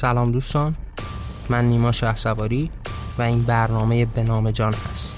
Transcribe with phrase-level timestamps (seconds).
[0.00, 0.76] سلام دوستان.
[1.48, 2.30] من نیما شه
[3.18, 5.16] و این برنامه به نام جان هست.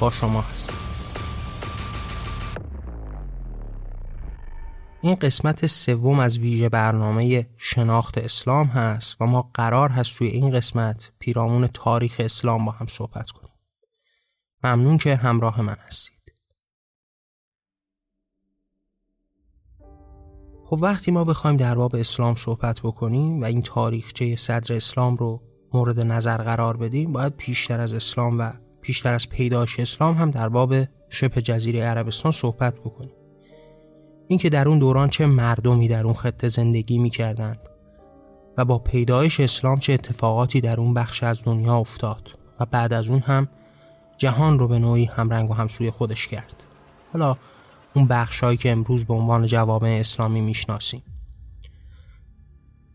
[0.00, 0.74] با شما هستم.
[5.00, 10.50] این قسمت سوم از ویژه برنامه شناخت اسلام هست و ما قرار هست توی این
[10.50, 13.54] قسمت پیرامون تاریخ اسلام با هم صحبت کنیم.
[14.64, 16.15] ممنون که همراه من هستید.
[20.68, 25.42] خب وقتی ما بخوایم در باب اسلام صحبت بکنیم و این تاریخچه صدر اسلام رو
[25.74, 30.48] مورد نظر قرار بدیم باید پیشتر از اسلام و پیشتر از پیدایش اسلام هم در
[30.48, 30.74] باب
[31.08, 33.12] شبه جزیره عربستان صحبت بکنیم.
[34.28, 37.58] اینکه در اون دوران چه مردمی در اون خطه زندگی می‌کردند
[38.58, 42.30] و با پیدایش اسلام چه اتفاقاتی در اون بخش از دنیا افتاد
[42.60, 43.48] و بعد از اون هم
[44.18, 46.62] جهان رو به نوعی همرنگ و همسوی خودش کرد.
[47.12, 47.36] حالا
[47.96, 51.02] اون بخشهایی که امروز به عنوان جوامع اسلامی می‌شناسیم.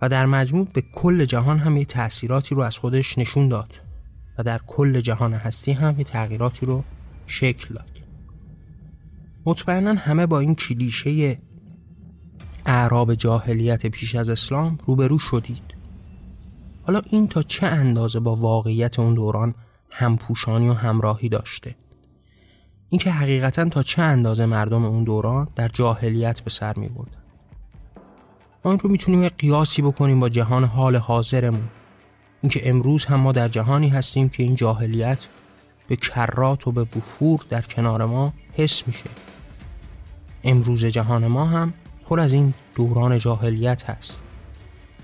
[0.02, 3.80] و در مجموع به کل جهان هم یه تأثیراتی رو از خودش نشون داد
[4.38, 6.84] و در کل جهان هستی هم یه تغییراتی رو
[7.28, 7.90] شکل داد.
[9.46, 11.38] مطمئنا همه با این کلیشه
[12.66, 15.76] اعراب جاهلیت پیش از اسلام روبرو شدید.
[16.88, 19.56] حالا این تا چه اندازه با واقعیت اون دوران
[19.90, 21.76] همپوشانی و همراهی داشته؟
[22.92, 27.22] اینکه حقیقتا تا چه اندازه مردم اون دوران در جاهلیت به سر می بردن.
[28.66, 31.70] ما این رو می‌تونیم قیاسی بکنیم با جهان حال حاضرمون.
[32.42, 35.28] اینکه امروز هم ما در جهانی هستیم که این جاهلیت
[35.88, 39.10] به کرات و به وفور در کنار ما حس میشه.
[40.44, 41.74] امروز جهان ما هم
[42.06, 44.20] پر از این دوران جاهلیت هست.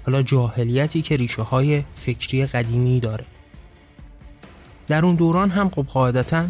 [0.05, 3.25] حالا جاهلیتی که ریشه های فکری قدیمی داره.
[4.87, 6.45] در اون دوران هم خب قاعدتا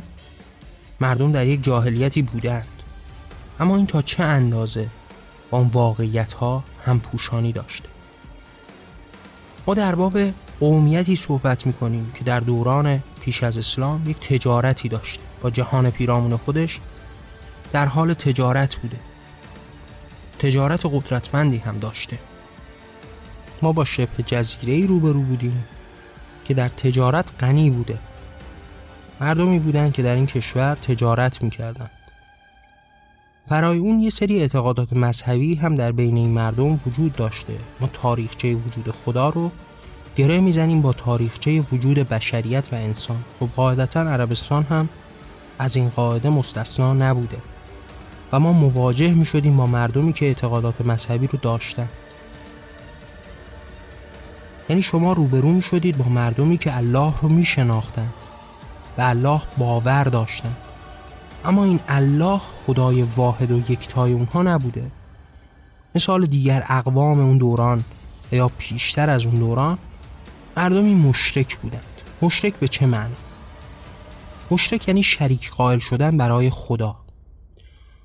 [1.00, 2.68] مردم در یک جاهلیتی بودند.
[3.60, 4.88] اما این تا چه اندازه
[5.50, 7.90] با اون واقعیت ها هم پوشانی داشته؟
[9.68, 10.20] ما در باب
[10.60, 11.74] قومیتی صحبت می
[12.14, 15.24] که در دوران پیش از اسلام یک تجارتی داشته.
[15.42, 16.80] با جهان پیرامون خودش
[17.72, 18.98] در حال تجارت بوده.
[20.40, 22.20] تجارت قدرتمندی هم داشته.
[23.62, 25.66] ما با شبه جزیره روبرو بودیم
[26.46, 28.00] که در تجارت غنی بوده.
[29.20, 31.90] مردمی بودند که در این کشور تجارت می‌کردند.
[33.46, 37.54] فرای اون یه سری اعتقادات مذهبی هم در بین این مردم وجود داشته.
[37.80, 39.52] ما تاریخچه وجود خدا رو
[40.16, 43.24] گره می‌زنیم با تاریخچه وجود بشریت و انسان.
[43.40, 44.90] خب قاعدتا عربستان هم
[45.60, 47.38] از این قاعده مستثنا نبوده.
[48.32, 51.90] و ما مواجه می شدیم با مردمی که اعتقادات مذهبی رو داشتن.
[54.70, 58.10] یعنی شما روبرو می شدید با مردمی که الله رو می شناختن
[58.98, 60.56] به الله باور داشتن.
[61.46, 64.92] اما این الله خدای واحد و یکتای اونها نبوده.
[65.96, 67.84] مثال دیگر اقوام اون دوران
[68.32, 69.78] یا پیشتر از اون دوران
[70.58, 71.84] مردمی مشرک بودند.
[72.22, 73.16] مشرک به چه معنی؟
[74.52, 76.96] مشرک یعنی شریک قائل شدن برای خدا.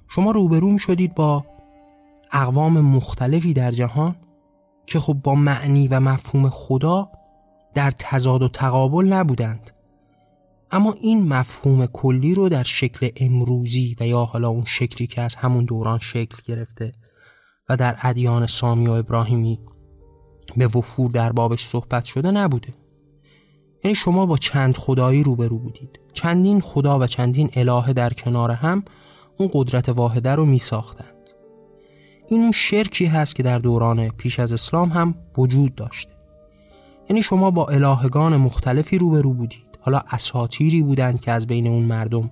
[0.08, 1.44] شما روبرو شدید با
[2.32, 4.16] اقوام مختلفی در جهان
[4.86, 7.08] که خب با معنی و مفهوم خدا
[7.74, 9.71] در تضاد و تقابل نبودند.
[10.72, 15.34] اما این مفهوم کلی رو در شکل امروزی و یا حالا اون شکلی که از
[15.34, 16.92] همون دوران شکل گرفته
[17.68, 19.60] و در ادیان سامی و ابراهیمی
[20.56, 22.74] به وفور در بابش صحبت شده نبوده.
[23.84, 26.00] یعنی شما با چند خدایی روبرو بودید.
[26.12, 28.84] چندین خدا و چندین الهه در کنار هم
[29.38, 31.14] اون قدرت واحده رو می ساختند
[32.28, 36.12] این شرکی هست که در دوران پیش از اسلام هم وجود داشته.
[37.10, 39.71] یعنی شما با الهگان مختلفی روبرو بودید.
[39.82, 42.30] حالا اساتیری بودند که از بین اون مردم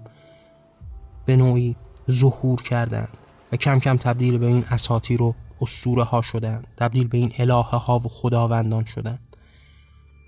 [1.27, 1.77] به نوعی
[2.11, 3.09] ظهور کردند
[3.53, 7.77] و کم کم تبدیل به این اساتیر و اسطوره ها شدند تبدیل به این الهه
[7.77, 9.37] ها و خداوندان شدند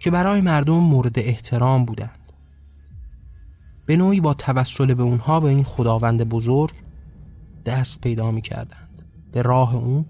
[0.00, 2.18] که برای مردم مورد احترام بودند.
[3.86, 6.74] به نوعی با توسل به اونها به این خداوند بزرگ
[7.66, 9.02] دست پیدا می کردند
[9.32, 10.04] به راه اون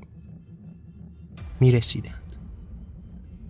[1.61, 2.37] می رسیدند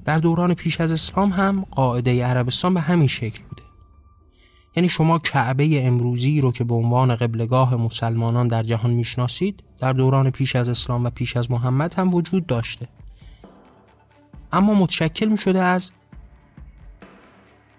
[0.04, 3.42] در دوران پیش از اسلام هم قاعده عربستان به همین شکل
[4.76, 10.30] یعنی شما کعبه امروزی رو که به عنوان قبلگاه مسلمانان در جهان می‌شناسید در دوران
[10.30, 12.88] پیش از اسلام و پیش از محمد هم وجود داشته.
[14.52, 15.90] اما متشکل می شده از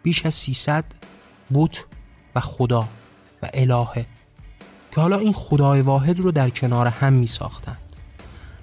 [0.03, 0.85] بیش از 300
[1.53, 1.85] بت
[2.35, 2.87] و خدا
[3.43, 4.05] و الهه
[4.91, 7.77] که حالا این خدای واحد رو در کنار هم می ساختند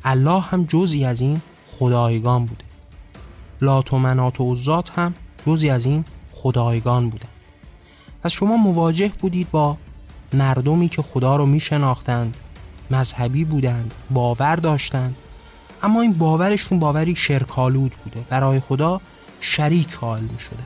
[0.05, 2.65] الله هم جزی از این خدایگان بوده.
[3.61, 5.15] لات و منات و عزات هم
[5.47, 7.40] جزی از این خدایگان بودند
[8.23, 9.77] پس شما مواجه بودید با
[10.33, 12.37] مردمی که خدا رو می شناختند
[12.91, 15.17] مذهبی بودند باور داشتند.
[15.83, 18.21] اما این باورشون باوری شرکالود بوده.
[18.29, 19.01] برای خدا
[19.41, 20.63] شریک قائل می شده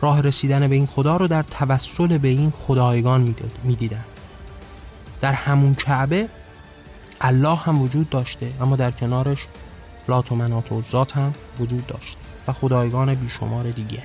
[0.00, 3.34] راه رسیدن به این خدا رو در توسل به این خدایگان
[3.64, 4.04] می دیدن.
[5.20, 6.28] در همون کعبه
[7.20, 9.46] الله هم وجود داشته اما در کنارش
[10.08, 12.18] لات و منات و ذات هم وجود داشته
[12.48, 14.02] و خدایگان بیشمار دیگه.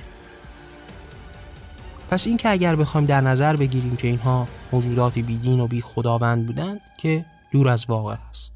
[2.10, 6.46] پس این که اگر بخوایم در نظر بگیریم که اینها موجوداتی بیدین و بی خداوند
[6.46, 8.52] بودند که دور از واقع است.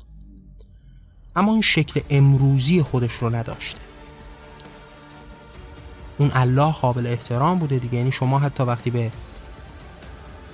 [1.36, 3.80] اما این شکل امروزی خودش رو نداشته.
[6.18, 7.94] اون الله قابل احترام بوده دیگه.
[7.94, 9.10] یعنی شما حتی وقتی به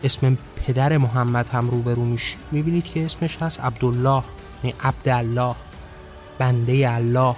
[0.04, 4.22] اسم پدر محمد هم روبرو میشید می‌بینید که اسمش هست عبدالله
[4.64, 5.54] یعنی عبد الله
[6.38, 7.36] بنده الله.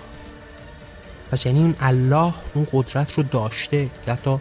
[1.30, 4.38] پس یعنی اون الله اون قدرت رو داشته که حتی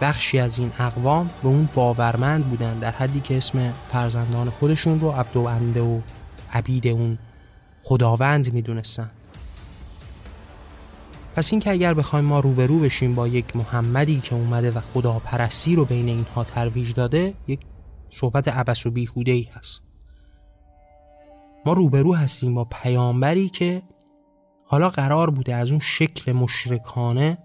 [0.00, 5.10] بخشی از این اقوام به اون باورمند بودن در حدی که اسم فرزندان خودشون رو
[5.10, 5.48] عبد و
[5.80, 6.00] و
[6.52, 7.18] عبید اون
[7.82, 9.10] خداوند می‌دونستن.
[11.36, 15.74] پس این که اگر بخوایم ما روبرو بشیم با یک محمدی که اومده و خداپرستی
[15.74, 17.60] رو بین اینها ترویج داده یک
[18.10, 19.82] صحبت عبس و بیهوده ای هست.
[21.66, 23.82] ما روبرو هستیم با پیامبری که
[24.66, 27.38] حالا قرار بوده از اون شکل مشرکانه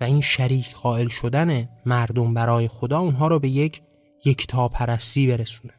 [0.00, 3.82] و این شریک قائل شدن مردم برای خدا اونها رو به یک
[4.24, 5.74] یکتاپرستی برسونه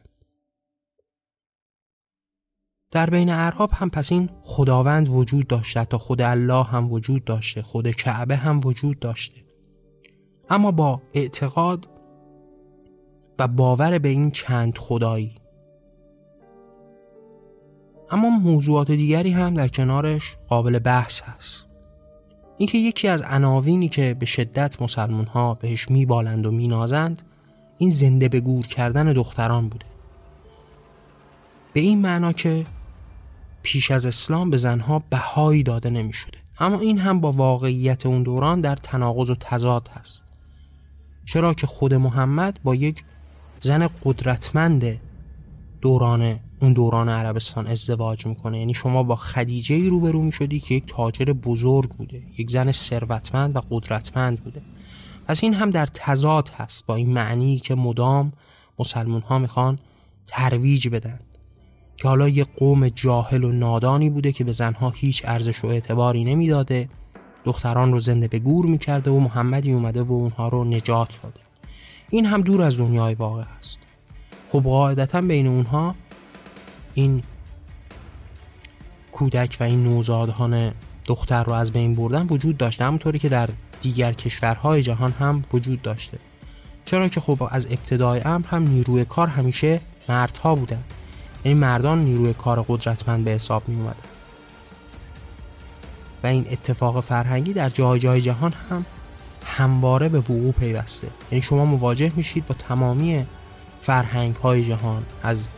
[2.90, 7.62] در بین عرب هم پس این خداوند وجود داشته تا خود الله هم وجود داشته
[7.62, 9.36] خود کعبه هم وجود داشته.
[10.50, 11.88] اما با اعتقاد
[13.38, 15.34] و باور به این چند خدایی.
[18.10, 21.67] اما موضوعات دیگری هم در کنارش قابل بحث هست.
[22.58, 27.22] اینکه یکی از عناوینی که به شدت مسلمان ها بهش میبالند و مینازند
[27.78, 29.86] این زنده به گور کردن دختران بوده
[31.72, 32.66] به این معنا که
[33.62, 36.38] پیش از اسلام به زنها بهایی داده نمی شده.
[36.60, 40.24] اما این هم با واقعیت اون دوران در تناقض و تضاد هست
[41.24, 43.04] چرا که خود محمد با یک
[43.62, 45.00] زن قدرتمند
[45.80, 48.58] دوران اون دوران عربستان ازدواج می‌کنه.
[48.58, 53.56] یعنی شما با خدیجه ای روبرو می‌شدی که یک تاجر بزرگ بوده یک زن ثروتمند
[53.56, 54.62] و قدرتمند بوده.
[55.26, 56.86] پس این هم در تضاد هست.
[56.86, 58.32] با این معنی که مدام
[58.78, 59.78] مسلمون ها می‌خوان
[60.26, 61.20] ترویج بدن.
[61.96, 66.24] که حالا یه قوم جاهل و نادانی بوده که به زنها هیچ ارزش و اعتباری
[66.24, 66.88] نمی‌داده.
[67.44, 71.40] دختران رو زنده به گور می‌کرده و محمدی اومده و اونها رو نجات داده.
[72.10, 73.78] این هم دور از دنیای واقع است.
[74.48, 75.94] خب قاعدتا بین اونها
[76.98, 77.22] این
[79.12, 80.72] کودک و این نوزادان
[81.06, 83.48] دختر رو از بین بردن وجود داشته همونطوری که در
[83.80, 86.18] دیگر کشورهای جهان هم وجود داشته.
[86.84, 90.82] چرا که خب از ابتدای امر هم نیروی کار همیشه مردها بودن.
[91.44, 94.08] یعنی مردان نیروی کار قدرتمند به حساب می اومدن
[96.22, 98.84] و این اتفاق فرهنگی در جای جای جهان هم
[99.44, 101.08] همواره به وقوع پیوسته.
[101.30, 103.26] یعنی شما مواجه میشید با تمامی
[103.80, 105.48] فرهنگ های جهان از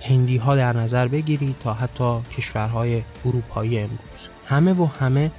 [0.00, 4.28] هندی ها در نظر بگیرید تا حتی کشورهای اروپایی امروز.
[4.46, 5.30] همه و همه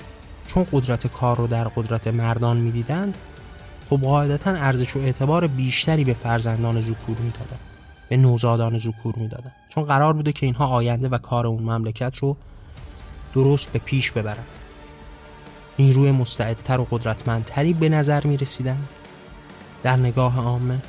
[0.47, 3.17] چون قدرت کار رو در قدرت مردان می‌دیدند
[3.89, 7.59] خب قاعدتا ارزش و اعتبار بیشتری به فرزندان ذکور می‌دادند
[8.09, 12.37] به نوزادان ذکور می‌دادن چون قرار بوده که اینها آینده و کار اون مملکت رو
[13.33, 14.43] درست به پیش ببرن
[15.79, 18.77] نیروی مستعدتر و قدرتمندتری به نظر می رسیدن
[19.83, 20.79] در نگاه عامه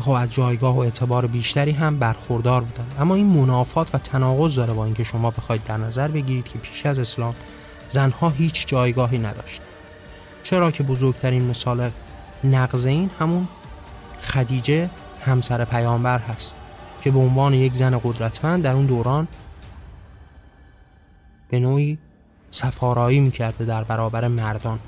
[0.00, 4.72] خب از جایگاه و اعتبار بیشتری هم برخوردار بودن اما این منافات و تناقض داره
[4.74, 7.34] با اینکه شما بخواید در نظر بگیرید که پیش از اسلام
[7.88, 9.60] زنها هیچ جایگاهی نداشت
[10.42, 11.90] چرا که بزرگترین مثال
[12.44, 13.48] نقض این همون
[14.20, 14.90] خدیجه
[15.24, 16.56] همسر پیامبر هست
[17.02, 19.28] که به عنوان یک زن قدرتمند در اون دوران
[21.48, 21.98] به نوعی
[22.50, 24.78] سفارایی می‌کرده در برابر مردان.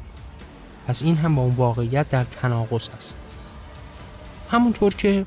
[0.87, 3.17] پس این هم با اون واقعیت در تناقض است
[4.51, 5.27] همونطور که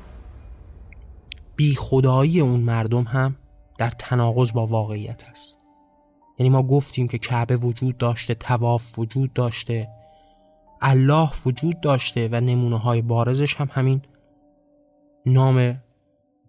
[1.56, 3.36] بی خدایی اون مردم هم
[3.78, 5.58] در تناقض با واقعیت است.
[6.38, 9.88] یعنی ما گفتیم که کعبه وجود داشته تواف وجود داشته
[10.80, 14.02] الله وجود داشته و نمونه های بارزش هم همین
[15.26, 15.82] نام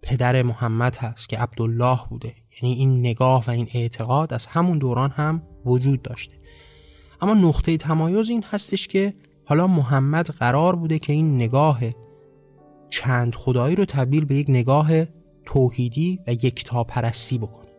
[0.02, 2.34] پدر محمد هست که عبدالله بوده.
[2.62, 6.34] یعنی این نگاه و این اعتقاد از همون دوران هم وجود داشته.
[7.20, 9.14] اما نقطه تمایز این هستش که
[9.44, 11.80] حالا محمد قرار بوده که این نگاه
[12.90, 14.90] چند خدایی رو تبدیل به یک نگاه
[15.44, 17.70] توحیدی و یکتاپرستی بکنه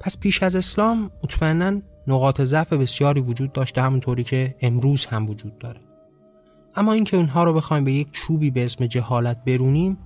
[0.00, 5.58] پس پیش از اسلام مطمئنا نقاط ضعف بسیاری وجود داشته همونطوری که امروز هم وجود
[5.58, 5.80] داره.
[6.76, 9.98] اما اینکه اونها رو بخوایم به یک چوبی به اسم جهالت برونیم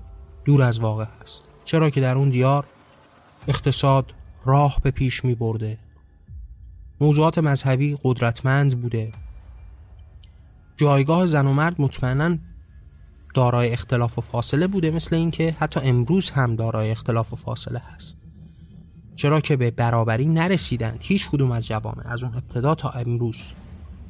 [0.45, 2.67] دور از واقع هست چرا که در اون دیار
[3.49, 4.15] اقتصاد
[4.45, 5.79] راه به پیش می برده.
[7.01, 9.13] موضوعات مذهبی قدرتمند بوده.
[10.77, 12.37] جایگاه زن و مرد مطمئنا
[13.35, 18.19] دارای اختلاف و فاصله بوده مثل اینکه حتی امروز هم دارای اختلاف و فاصله هست.
[19.17, 20.99] چرا که به برابری نرسیدند.
[21.01, 23.53] هیچ کدوم از جوامع از اون ابتدا تا امروز.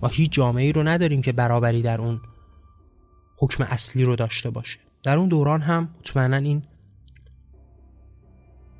[0.02, 2.20] و هیچ جامعه رو نداریم که برابری در اون
[3.37, 4.78] حکم اصلی رو داشته باشه.
[5.02, 6.62] در اون دوران هم مطمئنا این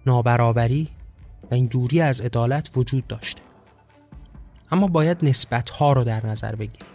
[0.07, 0.89] نابرابری
[1.51, 3.43] و این دوری از عدالت وجود داشته.
[4.71, 6.88] اما باید نسبت ها رو در نظر بگیریم.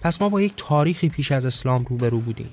[0.00, 2.50] پس ما با یک تاریخی پیش از اسلام روبرو بودیم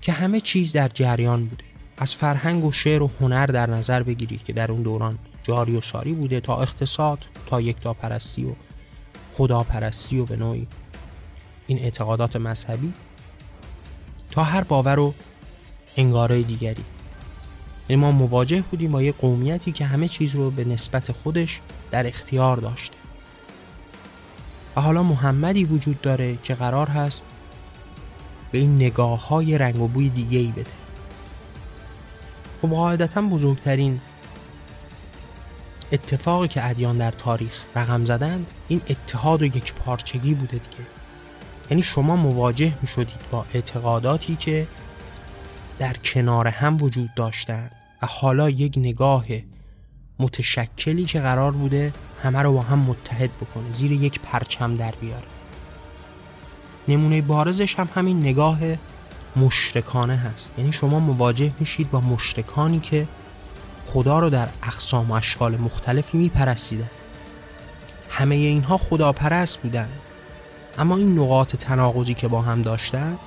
[0.00, 1.64] که همه چیز در جریان بوده.
[1.96, 5.80] از فرهنگ و شعر و هنر در نظر بگیرید که در اون دوران جاری و
[5.80, 8.52] ساری بوده تا اقتصاد تا یکتا پرستی و
[9.34, 10.66] خدا پرستی و به نوعی
[11.66, 12.92] این اعتقادات مذهبی
[14.30, 15.14] تا هر باور و
[15.96, 16.84] انگاره دیگری.
[17.88, 22.06] یعنی ما مواجه بودیم با یه قومیتی که همه چیز رو به نسبت خودش در
[22.06, 22.97] اختیار داشته.
[24.80, 27.24] حالا محمدی وجود داره که قرار هست
[28.52, 30.70] به این نگاه های رنگ و بوی دیگه ای بده.
[32.62, 34.00] خب قاعدتا بزرگترین
[35.92, 40.86] اتفاقی که ادیان در تاریخ رقم زدند این اتحاد و یک پارچگی بوده دیگه.
[41.70, 44.66] یعنی شما مواجه می شدید با اعتقاداتی که
[45.78, 49.24] در کنار هم وجود داشتند و حالا یک نگاه
[50.18, 53.72] متشکلی که قرار بوده همه رو با هم متحد بکنه.
[53.72, 55.26] زیر یک پرچم در بیاره
[56.88, 58.58] نمونه بارزش هم همین نگاه
[59.36, 60.54] مشرکانه هست.
[60.58, 63.08] یعنی شما مواجه میشید با مشرکانی که
[63.86, 66.90] خدا رو در اقسام و اشکال مختلفی میپرستیدن
[68.10, 69.88] همه اینها خداپرست بودن.
[70.78, 73.18] اما این نقاط تناقضی که با هم داشتند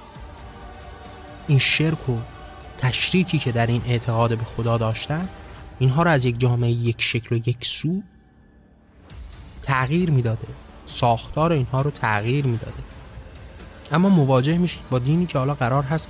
[1.47, 2.17] این شرک و
[2.77, 5.29] تشریکی که در این اعتقاد به خدا داشتن
[5.79, 8.01] اینها رو از یک جامعه یک شکل و یک سو
[9.71, 10.47] تغییر می‌داده.
[10.85, 12.83] ساختار اینها رو تغییر می‌داده.
[13.91, 16.07] اما مواجه میشید با دینی که حالا قرار هست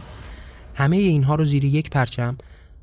[0.75, 2.37] همه اینها رو زیر یک پرچم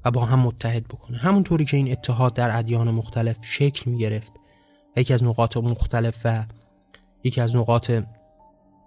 [0.04, 1.18] و با هم متحد بکنه.
[1.18, 4.32] همونطوری که این اتحاد در ادیان مختلف شکل می گرفت
[4.97, 6.44] یکی از نقاط مختلف و
[7.25, 7.92] یکی از نقاط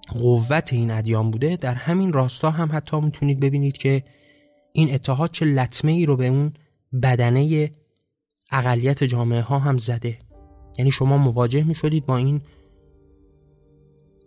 [0.08, 1.56] قوت این ادیان بوده.
[1.56, 4.04] در همین راستا هم حتی می‌تونید ببینید که
[4.74, 6.54] این اتحاد چه لطمه ای رو به اون
[7.04, 7.72] بدنه
[8.52, 10.18] اقلیت جامعه ها هم زده.
[10.78, 12.42] یعنی شما مواجه می شدید با این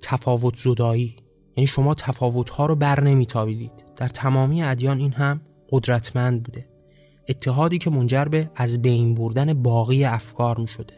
[0.02, 1.16] تفاوت زدایی.
[1.56, 3.26] یعنی شما تفاوت ها رو بر نمی
[3.96, 6.68] در تمامی ادیان این هم قدرتمند بوده.
[7.28, 10.94] اتحادی که منجر به از بین بردن باقی افکار می شده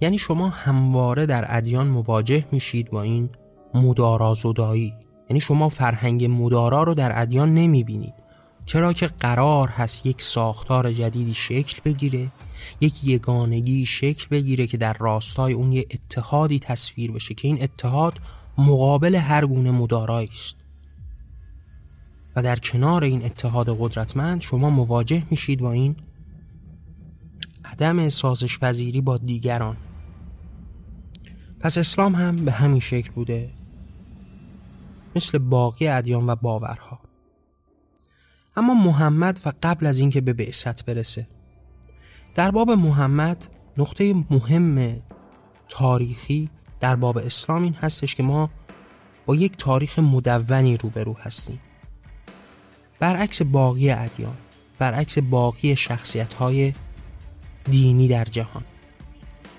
[0.00, 3.30] یعنی شما همواره در ادیان مواجه میشید با این
[3.74, 4.94] مدارا زدایی.
[5.30, 8.14] یعنی شما فرهنگ مدارا رو در ادیان نمی بینید
[8.66, 12.28] چرا که قرار هست یک ساختار جدیدی شکل بگیره
[12.80, 18.18] یک یگانگی شکل بگیره که در راستای اون یه اتحادی تصویر بشه که این اتحاد
[18.58, 20.56] مقابل هر گونه مدارایی است.
[22.36, 25.96] و در کنار این اتحاد قدرتمند شما مواجه میشید با این
[27.64, 29.76] عدم سازش پذیری با دیگران.
[31.60, 33.50] پس اسلام هم به همین شکل بوده
[35.16, 37.00] مثل باقی ادیان و باورها.
[38.56, 41.26] اما محمد و قبل از اینکه به بعثت برسه
[42.34, 45.02] در باب محمد نقطه مهم
[45.68, 46.48] تاریخی
[46.80, 48.50] در باب اسلام این هستش که ما
[49.26, 51.60] با یک تاریخ مدونی روبرو هستیم.
[52.98, 54.36] برعکس باقی ادیان
[54.78, 56.72] برعکس باقی شخصیت های
[57.70, 58.64] دینی در جهان.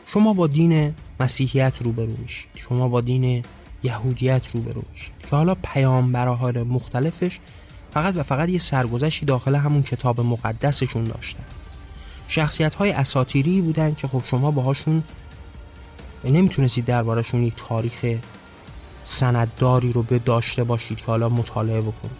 [0.05, 2.49] شما با دین مسیحیت روبرو میشید.
[2.55, 3.43] شما با دین
[3.83, 5.11] یهودیت روبرو میشید.
[5.29, 7.39] که حالا پیامبرهای مختلفش
[7.91, 11.43] فقط و فقط یه سرگذشتی داخل همون کتاب مقدسشون داشتن.
[12.33, 15.03] شخصیت های اساتیری بودن که خب شما باهاشون
[16.23, 18.05] نمی‌تونستید دربارشون یک تاریخ
[19.03, 22.17] سندداری رو به داشته باشید که حالا مطالعه بکنید.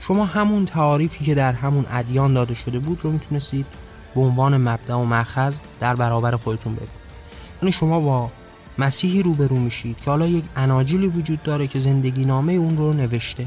[0.00, 3.66] شما همون تعاریفی که در همون ادیان داده شده بود رو می‌تونستید
[4.14, 6.94] به عنوان مبدا و مأخذ در برابر خودتون ببینید.
[7.62, 8.30] یعنی شما با
[8.78, 13.46] مسیحی روبرو میشید که حالا یک اناجیلی وجود داره که زندگی نامه اون رو نوشته.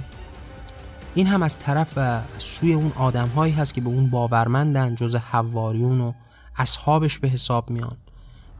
[1.16, 5.16] این هم از طرف و سوی اون آدم هایی هست که به اون باورمندن جز
[5.16, 6.14] حواریون و
[6.58, 7.98] اصحابش به حساب میان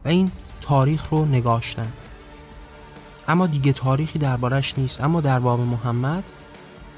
[0.04, 0.30] و این
[0.60, 1.92] تاریخ رو نگاشتن.
[3.28, 5.00] اما دیگه تاریخی دربارش نیست.
[5.00, 6.24] اما در باب محمد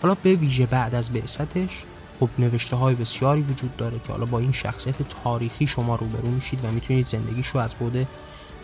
[0.03, 1.83] حالا به ویژه بعد از بعثتش
[2.21, 6.65] خب نوشته های بسیاری وجود داره که حالا با این شخصیت تاریخی شما روبرو میشید
[6.65, 8.07] و می‌تونید زندگیش رو از بود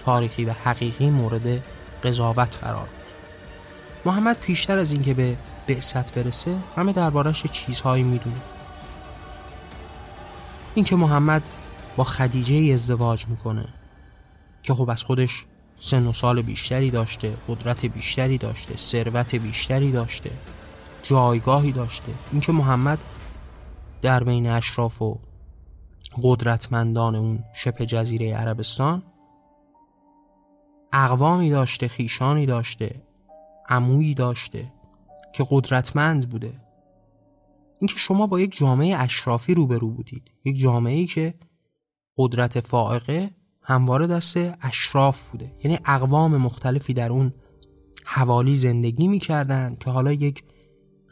[0.05, 1.67] تاریخی و حقیقی مورد
[2.05, 3.13] قضاوت قرار بدید.
[4.05, 8.41] محمد پیشتر از اینکه به بعثت برسه همه دربارش چیزهایی می‌دونه.
[10.75, 11.43] اینکه محمد
[11.97, 13.69] با خدیجه ازدواج می‌کنه
[14.63, 15.45] که خب از خودش
[15.81, 20.31] سن و سال بیشتری داشته قدرت بیشتری داشته ثروت بیشتری داشته
[21.03, 22.13] جایگاهی داشته.
[22.33, 22.99] اینکه محمد
[24.03, 25.19] در بین اشراف و
[26.23, 29.03] قدرتمندان اون شبه جزیره عربستان
[30.93, 33.03] اقوامی داشته خیشانی داشته
[33.69, 34.73] عمویی داشته.
[35.33, 36.61] که قدرتمند بوده.
[37.79, 40.31] اینکه شما با یک جامعه اشرافی روبرو بودید.
[40.45, 41.35] یک جامعه ای که
[42.17, 43.31] قدرت فائقه
[43.63, 45.53] همواره دست اشراف بوده.
[45.65, 47.33] یعنی اقوام مختلفی در اون
[48.05, 50.45] حوالی زندگی می‌کردند که حالا یک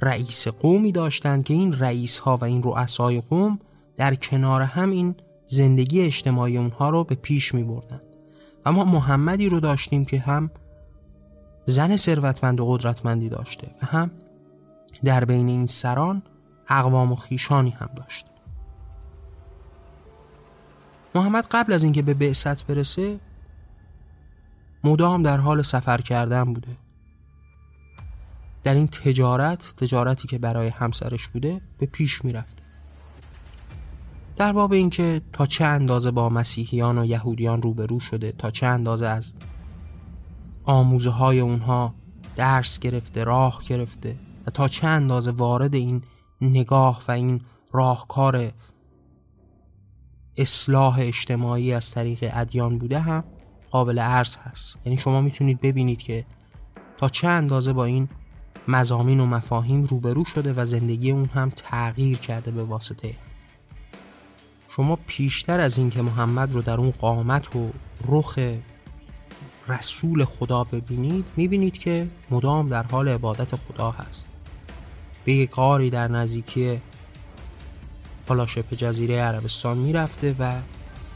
[0.00, 3.58] رئیس قومی داشتند که این رئیس ها و این رؤسای قوم
[3.96, 5.14] در کنار هم این
[5.46, 8.00] زندگی اجتماعی اونها رو به پیش می بردن
[8.66, 10.50] و ما محمدی رو داشتیم که هم
[11.70, 13.70] زن ثروتمند و قدرتمندی داشته.
[13.82, 14.10] و هم
[15.04, 16.22] در بین این سران
[16.68, 18.30] اقوام و خیشانی هم داشته
[21.14, 23.20] محمد قبل از اینکه به بعثت برسه
[24.84, 26.76] مدام در حال سفر کردن بوده.
[28.64, 32.62] در این تجارت تجارتی که برای همسرش بوده به پیش می‌رفته.
[34.36, 39.06] در باب اینکه تا چه اندازه با مسیحیان و یهودیان روبرو شده تا چه اندازه
[39.06, 39.34] از
[40.70, 41.94] آموزه های اونها
[42.36, 46.02] درس گرفته راه گرفته و تا چه اندازه وارد این
[46.40, 47.40] نگاه و این
[47.72, 48.52] راهکار
[50.36, 53.24] اصلاح اجتماعی از طریق ادیان بوده هم
[53.70, 54.78] قابل عرض هست.
[54.84, 56.26] یعنی شما می‌تونید ببینید که
[56.98, 58.08] تا چه اندازه با این
[58.68, 63.14] مزامین و مفاهیم روبرو شده و زندگی اون هم تغییر کرده به واسطه.
[64.68, 67.70] شما پیشتر از اینکه محمد رو در اون قامت و
[68.08, 68.38] رخ
[69.68, 74.26] رسول خدا ببینید می‌بینید که مدام در حال عبادت خدا هست.
[75.24, 76.80] به یک قاری در نزدیکی
[78.46, 80.52] شبه جزیره عربستان می‌رفته و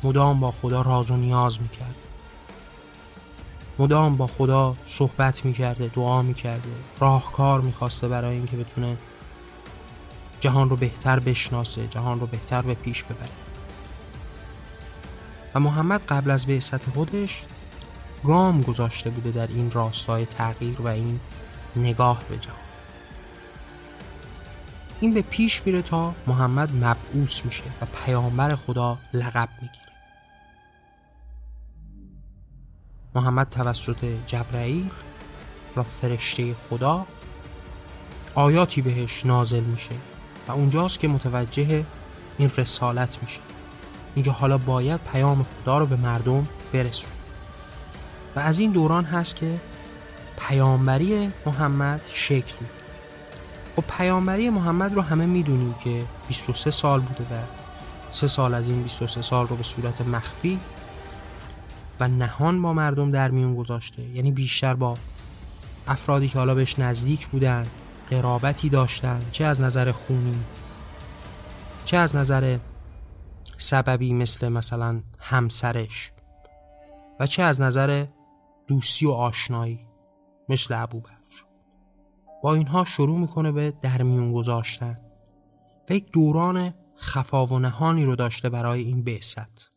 [0.03, 1.95] مدام با خدا راز و نیاز می‌کرد.
[3.79, 6.69] مدام با خدا صحبت می‌کرده دعا می‌کرده
[7.01, 8.97] راهکار می‌خواسته برای اینکه بتونه
[10.41, 13.29] جهان رو بهتر بشناسه جهان رو بهتر به پیش ببره.
[15.55, 17.43] و محمد قبل از بعثت خودش
[18.25, 21.21] گام گذاشته بوده در این راستای تغییر و این
[21.77, 22.59] نگاه به جهان.
[25.01, 29.85] این به پیش میره تا محمد مبعوث میشه و پیامبر خدا لقب می‌گیره.
[33.15, 34.91] محمد توسط جبرائیل
[35.77, 37.07] و فرشته خدا
[38.35, 39.95] آیاتی بهش نازل میشه
[40.49, 41.85] و اونجاست که متوجه
[42.39, 43.41] این رسالت میشه.
[44.17, 47.14] میگه حالا باید پیام خدا رو به مردم برسون
[48.37, 49.61] و از این دوران هست که
[50.39, 52.75] پیامبری محمد شکل میده
[53.77, 57.39] خب پیامبری محمد رو همه می‌دونیم که 23 سال بوده و
[58.11, 60.61] سه سال از این 23 سال رو به صورت مخفی
[62.01, 64.03] و نهان با مردم در میون گذاشته.
[64.03, 64.97] یعنی بیشتر با
[65.89, 67.67] افرادی که حالا بهش نزدیک بودن
[68.11, 70.45] قرابتی داشتن چه از نظر خونی
[71.85, 72.59] چه از نظر
[73.57, 76.11] سببی مثل مثلا همسرش
[77.21, 78.07] و چه از نظر
[78.67, 79.87] دوستی و آشنایی
[80.49, 81.45] مثل ابوبکر.
[82.43, 85.01] با اینها شروع می‌کنه به در میون گذاشتن.
[85.91, 89.71] و یک دوران خفا و نهانی رو داشته برای این بعثت.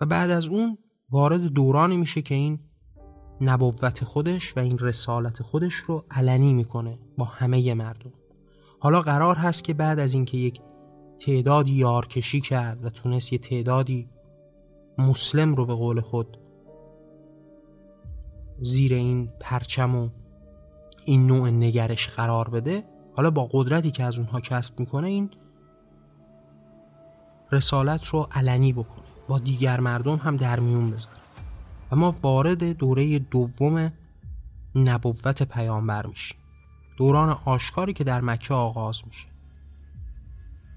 [0.00, 0.78] و بعد از اون
[1.10, 2.58] وارد دورانی میشه که این
[3.40, 8.12] نبوت خودش و این رسالت خودش رو علنی می‌کنه با همه مردم.
[8.80, 10.60] حالا قرار هست که بعد از اینکه یک
[11.18, 14.08] تعدادی یارکشی کرد و تونست یه تعدادی
[14.98, 16.38] مسلم رو به قول خود
[18.62, 20.08] زیر این پرچم و
[21.04, 22.84] این نوع نگرش قرار بده
[23.16, 25.30] حالا با قدرتی که از اونها کسب می‌کنه این
[27.52, 31.16] رسالت رو علنی بکنه با دیگر مردم هم در میون بذاره.
[31.90, 33.92] و ما وارد دوره دوم
[34.74, 36.38] نبوت پیامبر میشیم.
[36.96, 39.26] دوران آشکاری که در مکه آغاز میشه.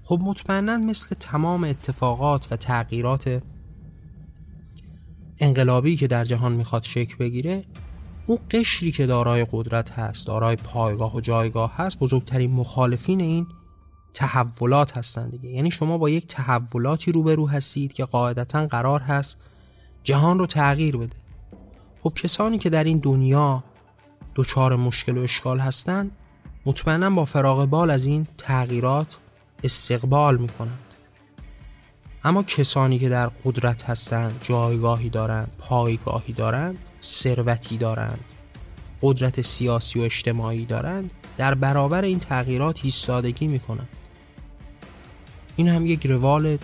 [0.02, 3.42] خب مطمئنا مثل تمام اتفاقات و تغییرات
[5.40, 7.64] انقلابی که در جهان می‌خواد شکل بگیره
[8.26, 13.46] اون قشری که دارای قدرت هست دارای پایگاه و جایگاه هست بزرگترین مخالفین این
[14.14, 15.50] تحولات هستند دیگه.
[15.50, 19.36] یعنی شما با یک تحولاتی روبرو هستید که قاعدتا قرار هست
[20.04, 21.16] جهان رو تغییر بده.
[22.02, 23.64] خب کسانی که در این دنیا
[24.34, 26.10] دچار مشکل و اشکال هستند
[26.66, 29.18] مطمئنا با فراغ بال از این تغییرات
[29.64, 30.78] استقبال می کنند
[32.24, 38.20] اما کسانی که در قدرت هستند جایگاهی دارند پایگاهی دارند ثروتی دارند
[39.02, 43.88] قدرت سیاسی و اجتماعی دارند در برابر این تغییرات ایستادگی می کنند
[45.56, 46.58] این هم یک روال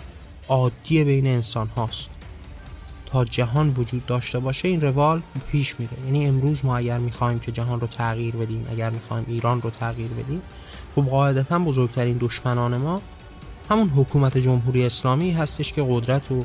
[0.49, 2.09] عادی بین انسان هاست
[3.07, 5.93] تا جهان وجود داشته باشه این روال پیش میره.
[6.07, 10.11] یعنی امروز ما اگر می‌خوایم که جهان رو تغییر بدیم اگر می‌خوایم ایران رو تغییر
[10.11, 10.43] بدیم
[10.95, 13.03] خب قاعدتا بزرگترین دشمنان ما
[13.71, 16.45] همون حکومت جمهوری اسلامی هستش که قدرت و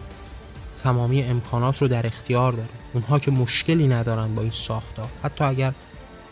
[0.84, 2.69] تمامی امکانات رو در اختیار داره.
[2.93, 5.73] اونها که مشکلی ندارن با این ساختار حتی اگر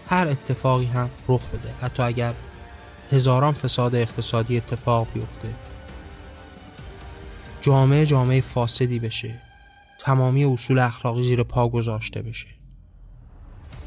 [0.09, 1.73] هر اتفاقی هم رخ بده.
[1.81, 2.33] حتی اگر
[3.11, 5.49] هزاران فساد اقتصادی اتفاق بیفته.
[7.61, 9.33] جامعه جامعه فاسدی بشه.
[9.99, 12.47] تمامی اصول اخلاقی زیر پا گذاشته بشه.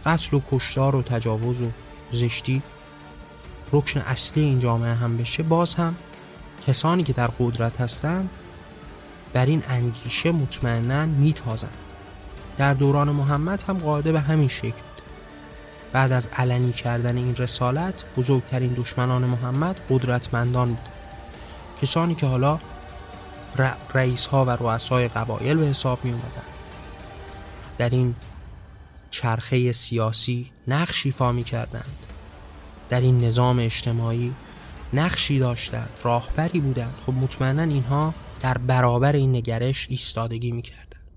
[0.07, 1.71] قتل و کشتار و تجاوز و
[2.13, 2.63] زشتی
[3.73, 5.43] رکن اصلی این جامعه هم بشه.
[5.43, 5.95] باز هم
[6.67, 8.31] کسانی که در قدرت هستند
[9.33, 11.71] بر این انگیشه مطمئنا میتازند.
[12.59, 15.03] در دوران محمد هم قاعده به همین شکل بود.
[15.93, 20.89] بعد از علنی کردن این رسالت بزرگترین دشمنان محمد قدرتمندان بود.
[21.83, 22.59] کسانی که حالا
[23.95, 26.43] رئیس ها و رؤسای قبایل به حساب می اومدن
[27.79, 28.15] در این
[29.11, 32.07] چرخه سیاسی نقشی ایفا می کردند
[32.89, 34.33] در این نظام اجتماعی
[34.93, 36.95] نقشی داشتند راهبری بودند.
[37.07, 41.11] خب مطمئنا اینها در برابر این نگرش ایستادگی می‌کردند.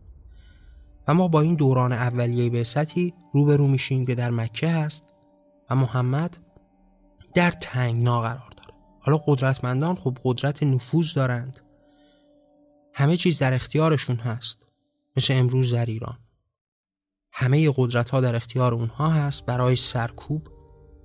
[1.08, 5.14] و ما با این دوران اولیه بعثتی روبرو میشیم که در مکه هست
[5.70, 6.38] و محمد
[7.36, 8.74] در تنگنا قرار داره.
[9.00, 11.58] حالا قدرتمندان خب قدرت نفوذ دارند.
[12.94, 14.66] همه چیز در اختیارشون هست.
[15.18, 16.20] مثل امروز در ایران.
[17.32, 19.46] همه قدرت ها در اختیار اونها هست.
[19.46, 20.48] برای سرکوب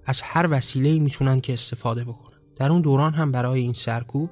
[0.04, 2.38] از هر وسیله می‌تونن که استفاده بکنن.
[2.59, 4.31] در اون دوران هم برای این سرکوب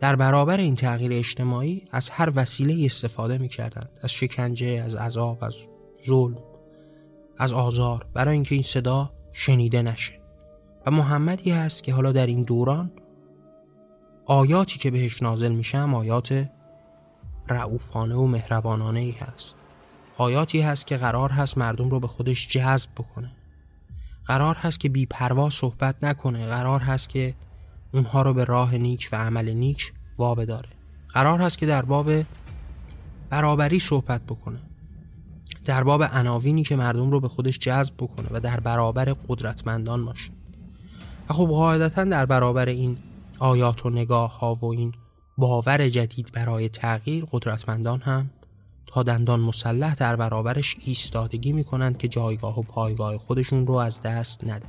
[0.00, 5.54] در برابر این تغییر اجتماعی از هر وسیله استفاده می‌کردند از شکنجه از عذاب از
[6.06, 6.38] ظلم
[7.38, 10.20] از آزار برای اینکه این صدا شنیده نشه.
[10.86, 12.92] و محمدی هست که حالا در این دوران
[14.26, 16.48] آیاتی که بهش نازل میشه هم آیات
[17.48, 19.54] رعوفانه و مهربانانه ای هست.
[20.18, 23.32] آیاتی هست که قرار هست مردم رو به خودش جذب بکنه.
[24.26, 26.46] قرار هست که بیپروا صحبت نکنه.
[26.46, 27.34] قرار هست که
[27.92, 30.68] اونها رو به راه نیک و عمل نیک وابه داره.
[31.08, 32.10] قرار هست که در باب
[33.30, 34.58] برابری صحبت بکنه.
[35.64, 40.30] در باب عناوینی که مردم رو به خودش جذب بکنه و در برابر قدرتمندان باشه.
[41.28, 42.98] و خب قاعدتا در برابر این
[43.38, 44.92] آیات و نگاه ها و این
[45.38, 48.30] باور جدید برای تغییر قدرتمندان هم
[48.94, 54.44] تا دندان مسلح در برابرش ایستادگی می‌کنند که جایگاه و پایگاه خودشون رو از دست
[54.44, 54.68] ندن.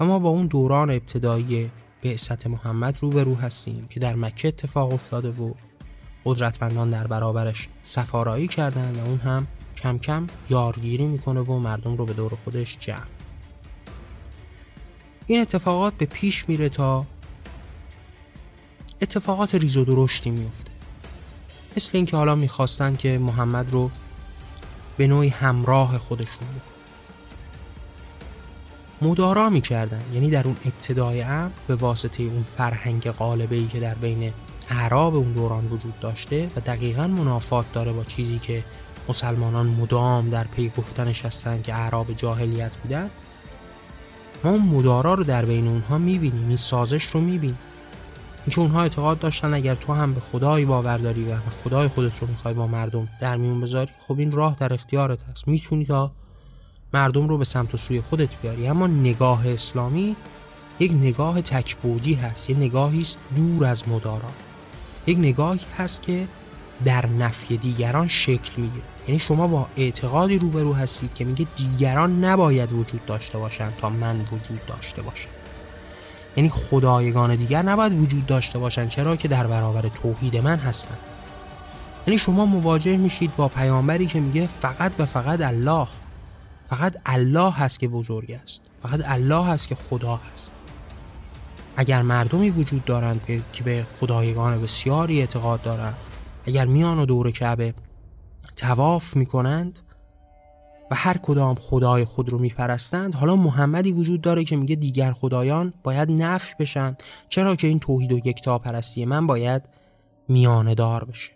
[0.00, 1.70] و ما با اون دوران ابتدایی
[2.02, 5.54] بعثت محمد روبرو هستیم که در مکه اتفاق افتاده و
[6.24, 12.06] قدرتمندان در برابرش سفارایی کردن و اون هم کم کم یارگیری می‌کنه و مردم رو
[12.06, 12.98] به دور خودش جمع.
[15.26, 17.06] این اتفاقات به پیش میره تا
[19.02, 20.73] اتفاقات ریز و درشتی میفته
[21.76, 23.90] مثل اینکه حالا می‌خواستن که محمد رو
[24.96, 26.74] به نوعی همراه خودشون بکنن.
[29.10, 30.02] مدارا می‌کردن.
[30.14, 34.32] یعنی در اون ابتدای امر به واسطه اون فرهنگ قالبه ای که در بین
[34.70, 38.64] اعراب اون دوران وجود داشته و دقیقا منافات داره با چیزی که
[39.08, 43.10] مسلمانان مدام در پی گفتنش هستن که اعراب جاهلیت بودن
[44.44, 47.58] ما اون مدارا رو در بین اونها می‌بینیم این سازش رو می‌بینیم.
[48.46, 52.28] اینکه اونها اعتقاد داشتن اگر تو هم به خدای باور داری و خدای خودت رو
[52.28, 55.48] می‌خوای با مردم در میون بذاری خب این راه در اختیارت هست.
[55.48, 56.10] می‌تونی تا
[56.94, 58.68] مردم رو به سمت و سوی خودت بیاری.
[58.68, 60.16] اما نگاه اسلامی
[60.80, 64.30] یک نگاه تکبودی هست یک نگاهی است دور از مدارا.
[65.06, 66.26] یک نگاهی هست که
[66.84, 68.84] در نفی دیگران شکل می‌گیره.
[69.08, 74.20] یعنی شما با اعتقادی روبرو هستید که میگه دیگران نباید وجود داشته باشند تا من
[74.20, 75.33] وجود داشته باشم.
[76.36, 80.98] یعنی خدایگان دیگر نباید وجود داشته باشند چرا که در برابر توحید من هستند.
[82.06, 85.86] یعنی شما مواجه میشید با پیامبری که میگه فقط و فقط الله.
[86.66, 88.62] فقط الله هست که بزرگ است.
[88.82, 90.52] فقط الله هست که خدا هست.
[91.76, 95.94] اگر مردمی وجود دارند که به خدایگان بسیاری اعتقاد دارند
[96.46, 97.74] اگر میان و دور کعبه
[98.56, 99.78] تواف می‌کنند
[100.94, 106.10] هر کدام خدای خود رو میپرستند حالا محمدی وجود داره که میگه دیگر خدایان باید
[106.10, 106.96] نفی بشن.
[107.28, 109.62] چرا که این توحید و یکتا پرستی من باید
[110.28, 111.32] میانه دار بشه.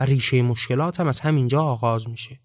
[0.00, 2.40] و ریشه مشکلات هم از همینجا آغاز میشه.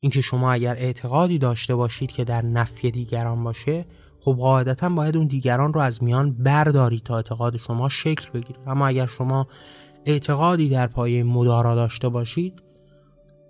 [0.00, 3.86] اینکه شما اگر اعتقادی داشته باشید که در نفی دیگران باشه
[4.20, 8.58] خب قاعدتا باید اون دیگران رو از میان بردارید تا اعتقاد شما شکل بگیره.
[8.66, 9.46] اما اگر شما
[10.06, 12.62] اعتقادی در پایه مدارا داشته باشید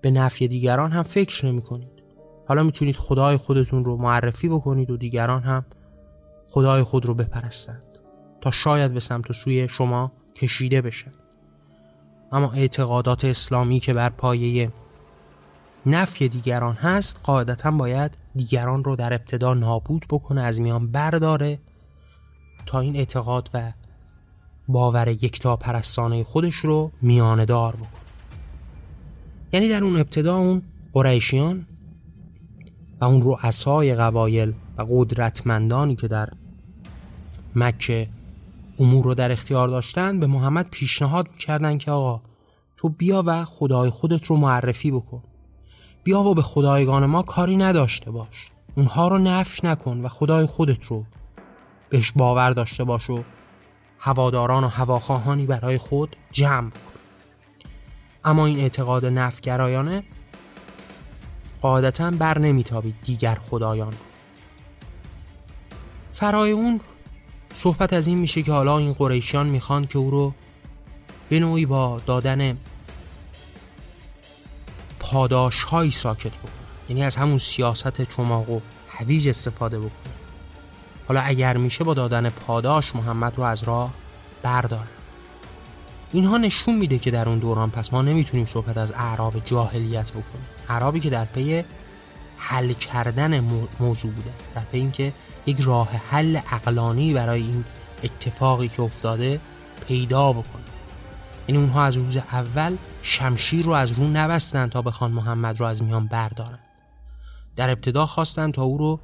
[0.03, 2.03] به نفی دیگران هم فکر نمی کنید
[2.49, 5.65] حالا می‌تونید خدای خودتون رو معرفی بکنید و دیگران هم
[6.49, 7.85] خدای خود رو بپرستند
[8.41, 11.13] تا شاید به سمت و سوی شما کشیده بشن.
[12.33, 14.73] اما اعتقادات اسلامی که بر پایه
[15.87, 21.59] نفی دیگران هست قاعدتا باید دیگران رو در ابتدا نابود بکنه از میان برداره
[22.67, 23.73] تا این اعتقاد و
[24.69, 28.02] باور یکتا پرستانه خودش رو میانه دار بکنه.
[29.53, 30.63] یعنی در اون ابتدا اون
[30.93, 31.67] قریشیان
[33.01, 36.29] و اون رؤسای قبایل و قدرتمندانی که در
[37.55, 38.09] مکه
[38.79, 42.21] امور رو در اختیار داشتن به محمد پیشنهاد کردن که آقا
[42.77, 45.23] تو بیا و خدای خودت رو معرفی بکن.
[46.05, 48.51] بیا و به خدایگان ما کاری نداشته باش.
[48.77, 51.05] اونها رو نفی نکن و خدای خودت رو
[51.89, 53.23] بهش باور داشته باش و
[53.99, 56.92] هواداران و هواخواهانی برای خود جمع کن
[58.25, 60.03] اما این اعتقاد نفگرایانه
[61.63, 63.95] قاعدتا بر نمیتابید دیگر خدایان
[66.11, 66.81] فرای اون
[67.55, 70.35] صحبت از این میشه که حالا این قریشیان می‌خوان که او رو
[71.29, 72.57] به نوعی با دادن
[74.99, 76.49] پاداش هایی ساکت بکن
[76.89, 79.91] یعنی از همون سیاست چماق و هویج استفاده بکن
[81.09, 83.91] حالا اگر میشه با دادن پاداش محمد رو از راه
[84.43, 85.02] بردارن.
[86.13, 90.47] اینها نشون میده که در اون دوران پس ما نمی‌تونیم صحبت از اعراب جاهلیت بکنیم.
[90.69, 91.65] اعرابی که در پی
[92.37, 93.41] حل کردن
[93.81, 94.31] موضوع بوده.
[94.55, 95.13] در پی اینکه
[95.47, 97.65] یک راه حل اقلانی برای این
[98.03, 99.41] اتفاقی که افتاده
[99.89, 100.63] پیدا بکنه.
[101.47, 105.67] این یعنی اونها از روز اول شمشیر رو از رو نبستن تا بخوان محمد رو
[105.67, 106.59] از میان بردارن.
[107.57, 109.01] در ابتدا خواستن تا او رو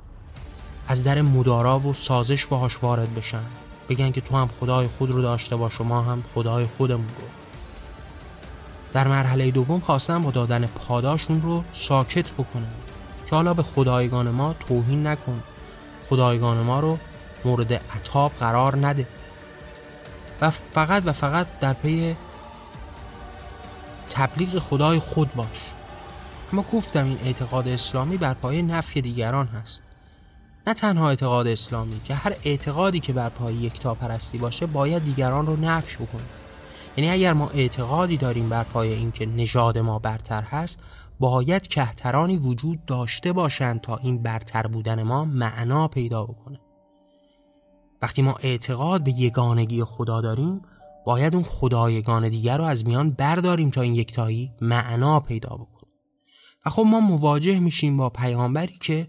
[0.89, 3.43] از در مدارا و سازش باهاش وارد بشن.
[3.89, 7.25] بگن که تو هم خدای خود رو داشته باش و ما هم خدای خودمون رو.
[8.93, 12.73] در مرحله دوم خواستن با دادن پاداشون رو ساکت بکنن
[13.27, 15.43] که حالا به خدایگان ما توهین نکن.
[16.11, 16.99] خدایگان ما رو
[17.45, 19.07] مورد عطاب قرار نده.
[20.41, 22.17] و فقط و فقط در پی
[24.11, 25.47] تبلیغ خدای خود باش.
[26.53, 29.83] اما گفتم این اعتقاد اسلامی بر پایه نفی دیگران هست.
[30.67, 35.47] نه تنها اعتقاد اسلامی که هر اعتقادی که بر پایه یکتا پرستی باشه باید دیگران
[35.47, 36.23] رو نفی بکنه.
[36.97, 40.81] یعنی اگر ما اعتقادی داریم بر پایه اینکه نژاد ما برتر هست
[41.21, 46.61] باید کهترانی وجود داشته باشند تا این برتر بودن ما معنا پیدا بکنه.
[48.03, 50.63] وقتی ما اعتقاد به یگانگی خدا داریم
[51.07, 55.93] باید اون خدایگان دیگر رو از میان برداریم تا این یکتایی معنا پیدا بکنه.
[56.67, 59.09] و خب ما مواجه میشیم با پیامبری که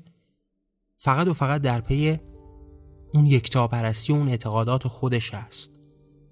[1.02, 2.20] فقط و فقط در پی
[3.14, 5.72] اون یکتا پرستی و اون اعتقادات خودش است.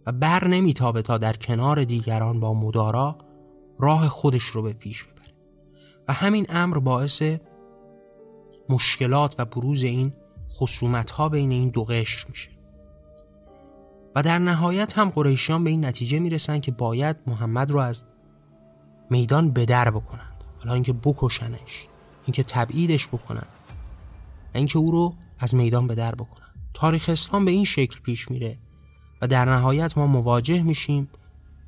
[0.05, 3.17] و بر نمیتابه تا در کنار دیگران با مدارا
[3.79, 5.33] راه خودش رو به پیش ببره.
[6.07, 7.23] و همین امر باعث
[8.69, 10.13] مشکلات و بروز این
[10.51, 12.51] خصومت ها بین این دو قشر میشه.
[14.15, 18.05] و در نهایت هم قریشیان به این نتیجه می‌رسن که باید محمد رو از
[19.09, 20.43] میدان بدر بکنند.
[20.59, 21.87] حالا اینکه بکشنش
[22.25, 23.47] اینکه تبعیدش بکنن
[24.53, 26.47] اینکه او رو از میدان بدر بکنن.
[26.73, 28.57] تاریخ اسلام به این شکل پیش میره
[29.21, 31.09] و در نهایت ما مواجه میشیم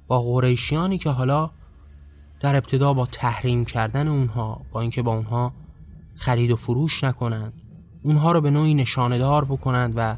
[0.08, 1.52] با قریشیانی که حالا
[2.40, 5.54] در ابتدا با تحریم کردن اونها با اینکه با اونها
[6.16, 7.54] خرید و فروش نکنند
[8.04, 10.18] اونها رو به نوعی نشاندار بکنند و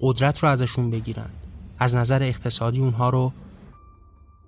[0.00, 1.46] قدرت رو ازشون بگیرند.
[1.78, 3.32] از نظر اقتصادی اونها رو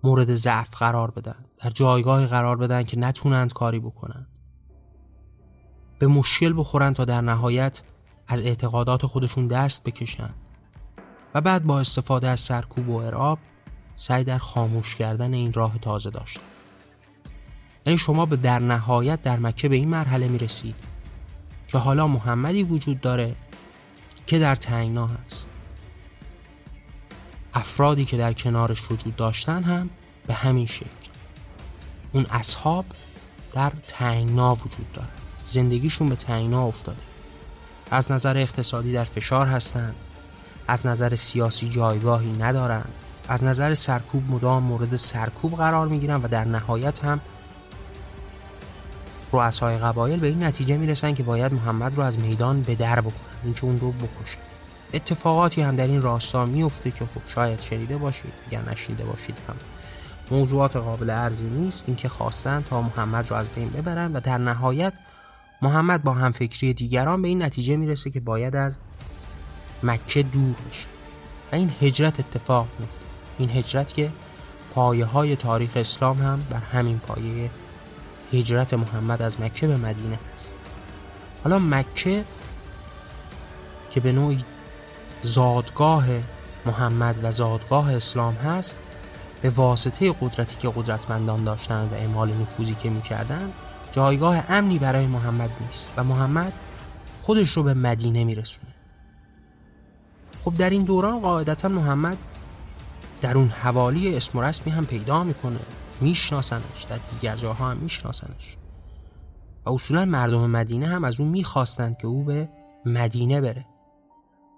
[0.03, 4.27] مورد ضعف قرار بدن در جایگاه قرار بدن که نتونند کاری بکنند.
[5.99, 7.83] به مشکل بخورن تا در نهایت
[8.29, 10.31] از اعتقادات خودشون دست بکشن.
[11.35, 13.39] و بعد با استفاده از سرکوب و ارعاب
[13.97, 16.41] سعی در خاموش کردن این راه تازه داشتن
[17.87, 20.75] یعنی شما به در نهایت در مکه به این مرحله می رسید
[21.69, 23.37] که حالا محمدی وجود داره
[24.27, 25.49] که در تنگنا هست.
[27.55, 29.91] افرادی که در کنارش وجود داشتن هم
[30.27, 30.87] به همین شکل.
[32.13, 32.85] اون اصحاب
[33.53, 36.99] در تنگنا وجود داره زندگیشون به تنگنا افتاده
[37.91, 39.95] از نظر اقتصادی در فشار هستند.
[40.69, 42.93] از نظر سیاسی جایگاهی ندارند.
[43.29, 47.21] از نظر سرکوب مدام مورد سرکوب قرار می‌گیرن و در نهایت هم
[49.33, 53.37] رؤسای قبایل به این نتیجه می‌رسن که باید محمد رو از میدان به در بکنن
[53.45, 54.39] اینکه اون رو بکشن
[54.95, 59.55] اتفاقاتی هم در این راستا میفته که خب شاید شنیده باشید اگر نشنیده باشید هم.
[60.31, 61.85] موضوعات قابل ارزی نیست.
[61.87, 64.93] اینکه خواستن تا محمد رو از بین ببرن و در نهایت
[65.63, 68.77] محمد با همفکری دیگران به این نتیجه می‌رسه که باید از
[69.83, 70.87] مکه دور بشه
[71.53, 72.99] و این هجرت اتفاق میفته.
[73.39, 74.11] این هجرت که
[74.75, 77.51] پایه های تاریخ اسلام هم بر همین پایه
[78.33, 80.55] هجرت محمد از مکه به مدینه هست.
[81.45, 82.25] حالا مکه
[83.91, 84.39] که به نوعی
[85.23, 86.07] زادگاه
[86.67, 88.79] محمد و زادگاه اسلام هست
[89.43, 93.53] به واسطه قدرتی که قدرتمندان داشتند و اعمال نفوذی که می‌کردند
[93.97, 96.53] جایگاه امنی برای محمد نیست و محمد
[97.23, 98.75] خودش رو به مدینه میرسونه.
[100.45, 102.17] خب در این دوران قاعدتا محمد
[103.21, 105.59] در اون حوالی اسم و رسمی هم پیدا می‌کنه
[106.01, 108.57] میشناسنش در دیگر جاها هم میشناسنش.
[109.67, 112.49] و اصولا مردم مدینه هم از اون می‌خواستند که او به
[112.87, 113.67] مدینه بره.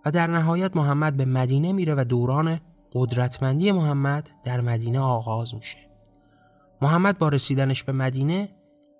[0.05, 2.61] و در نهایت محمد به مدینه میره و دوران
[2.93, 5.79] قدرتمندی محمد در مدینه آغاز میشه.
[6.83, 8.49] محمد با رسیدنش به مدینه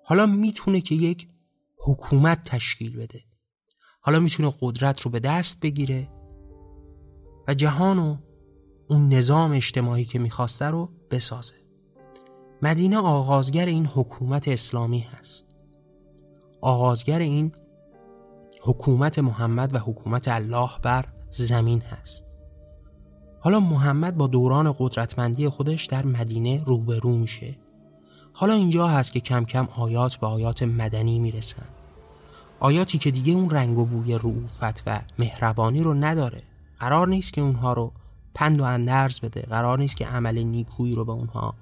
[0.09, 1.27] حالا می‌تونه که یک
[1.77, 3.23] حکومت تشکیل بده.
[4.01, 6.09] حالا می‌تونه قدرت رو به دست بگیره
[7.47, 8.17] و جهان و
[8.87, 11.53] اون نظام اجتماعی که می‌خواسته رو بسازه.
[12.61, 15.55] مدینه آغازگر این حکومت اسلامی هست.
[16.61, 17.51] آغازگر این
[18.63, 22.25] حکومت محمد و حکومت الله بر زمین هست.
[23.39, 27.57] حالا محمد با دوران قدرتمندی خودش در مدینه روبرو میشه.
[28.39, 31.67] حالا اینجا هست که کم کم آیات به آیات مدنی می‌رسند.
[32.59, 36.43] آیاتی که دیگه اون رنگ و بوی رعوفت و مهربانی رو نداره.
[36.79, 37.91] قرار نیست که اونها رو
[38.33, 39.41] پند و اندرز بده.
[39.41, 41.53] قرار نیست که عمل نیکویی رو به اونها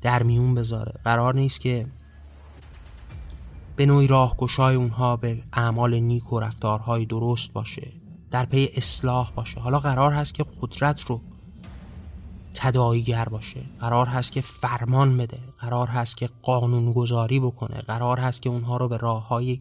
[0.00, 0.94] در میون بذاره.
[1.04, 1.86] قرار نیست که
[3.76, 7.92] به نوعی راهگشای اونها به اعمال نیک و رفتارهای درست باشه.
[8.30, 9.60] در پی اصلاح باشه.
[9.60, 11.20] حالا قرار هست که قدرت رو
[12.60, 13.60] تداییگر باشه.
[13.80, 15.38] قرار هست که فرمان بده.
[15.60, 17.80] قرار هست که قانون گذاری بکنه.
[17.80, 19.60] قرار هست که اونها رو به راههایی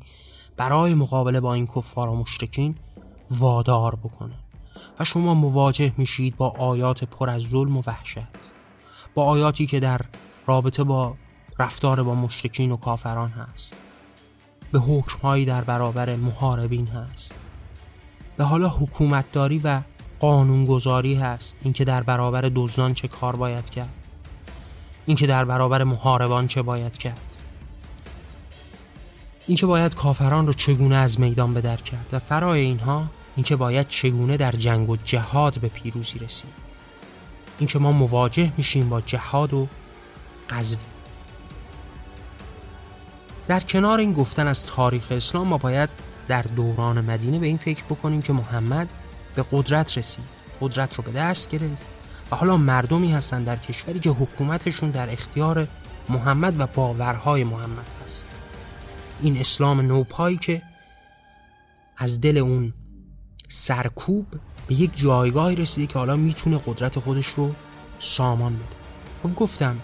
[0.57, 2.75] برای مقابله با این کفار و مشرکین
[3.31, 4.33] وادار بکنه.
[4.99, 8.27] و شما مواجه میشید با آیات پر از ظلم و وحشت.
[9.13, 10.01] با آیاتی که در
[10.47, 11.15] رابطه با
[11.59, 13.73] رفتار با مشرکین و کافران هست.
[14.71, 17.35] به حکمهایی در برابر محاربین هست.
[18.37, 19.81] به حالا حکومتداری و
[20.19, 21.57] قانونگذاری هست.
[21.61, 23.93] اینکه در برابر دزدان چه کار باید کرد.
[25.05, 27.21] اینکه در برابر محاربان چه باید کرد.
[29.47, 34.37] اینکه باید کافران رو چگونه از میدان بدر کرد و فرای اینها اینکه باید چگونه
[34.37, 36.53] در جنگ و جهاد به پیروزی رسید.
[37.59, 39.67] اینکه ما مواجه میشیم با جهاد و
[40.49, 40.79] غزوه.
[43.47, 45.89] در کنار این گفتن از تاریخ اسلام ما باید
[46.27, 48.93] در دوران مدینه به این فکر بکنیم که محمد
[49.37, 50.23] به قدرت رسید.
[50.61, 51.85] قدرت رو به دست گرفت
[52.31, 55.67] و حالا مردمی هستند در کشوری که حکومتشون در اختیار
[56.09, 58.25] محمد و باورهای محمد هست.
[59.21, 60.61] این اسلام نوپایی که
[61.97, 62.73] از دل اون
[63.47, 64.25] سرکوب
[64.67, 67.55] به یک جایگاهی رسیده که حالا می‌تونه قدرت خودش رو
[67.99, 68.75] سامان بده.
[69.23, 69.79] خب گفتم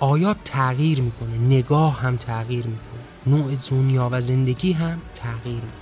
[0.00, 3.00] آیات تغییر می‌کنه؟ نگاه هم تغییر می‌کنه.
[3.26, 5.79] نوع دنیا و زندگی هم تغییر می‌کنه.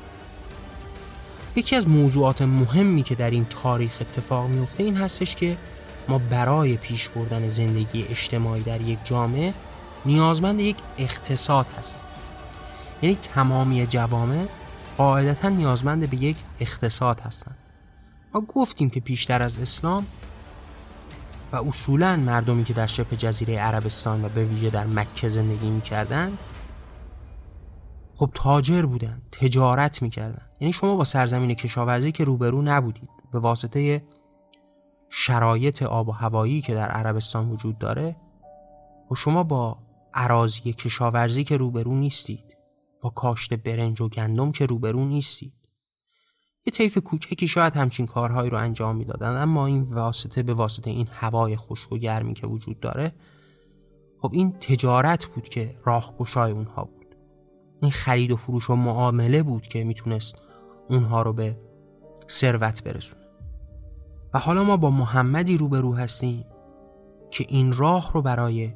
[1.59, 5.57] یکی از موضوعات مهمی که در این تاریخ اتفاق میفته این هستش که
[6.09, 9.55] ما برای پیش بردن زندگی اجتماعی در یک جامعه
[10.07, 12.03] نیازمند یک اقتصاد هستیم.
[13.03, 14.47] یعنی تمامی جوامع
[14.97, 17.57] قاعدتا نیازمند به یک اقتصاد هستند.
[18.35, 20.07] ما گفتیم که پیشتر از اسلام
[21.53, 25.81] و اصولا مردمی که در شبه جزیره عربستان و به ویژه در مکه زندگی می
[25.81, 26.39] کردند
[28.19, 30.43] خب تاجر بودن تجارت می‌کردن.
[30.61, 33.09] یعنی شما با سرزمین کشاورزی که روبرو نبودید.
[33.33, 34.05] به واسطه
[35.09, 38.17] شرایط آب و هوایی که در عربستان وجود داره
[39.11, 39.79] و شما با
[40.15, 42.57] عراضی کشاورزی که روبرو نیستید.
[43.03, 45.55] با کاشت برنج و گندم که روبرو نیستید.
[46.67, 51.09] یه طیف کوچکی شاید همچین کارهایی رو انجام می‌دادن اما این واسطه به واسطه این
[51.13, 53.15] هوای خشک و گرمی که وجود داره
[54.23, 56.98] خب این تجارت بود که راهگشای اونها بود.
[57.81, 60.43] این خرید و فروش و معامله بود که می‌تونست
[60.89, 61.57] اونها رو به
[62.29, 63.23] ثروت برسونه.
[64.35, 66.45] و حالا ما با محمدی روبرو هستیم
[67.31, 68.75] که این راه رو برای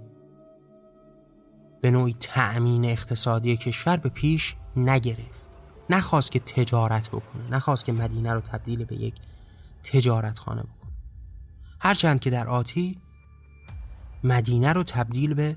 [1.81, 5.59] به نوعی تأمین اقتصادی کشور به پیش نگرفت.
[5.91, 9.15] نخواست که تجارت بکنه نخواست که مدینه رو تبدیل به یک
[9.83, 10.93] تجارت خانه بکنه.
[11.81, 12.99] هرچند که در آتی
[14.25, 15.57] مدینه رو تبدیل به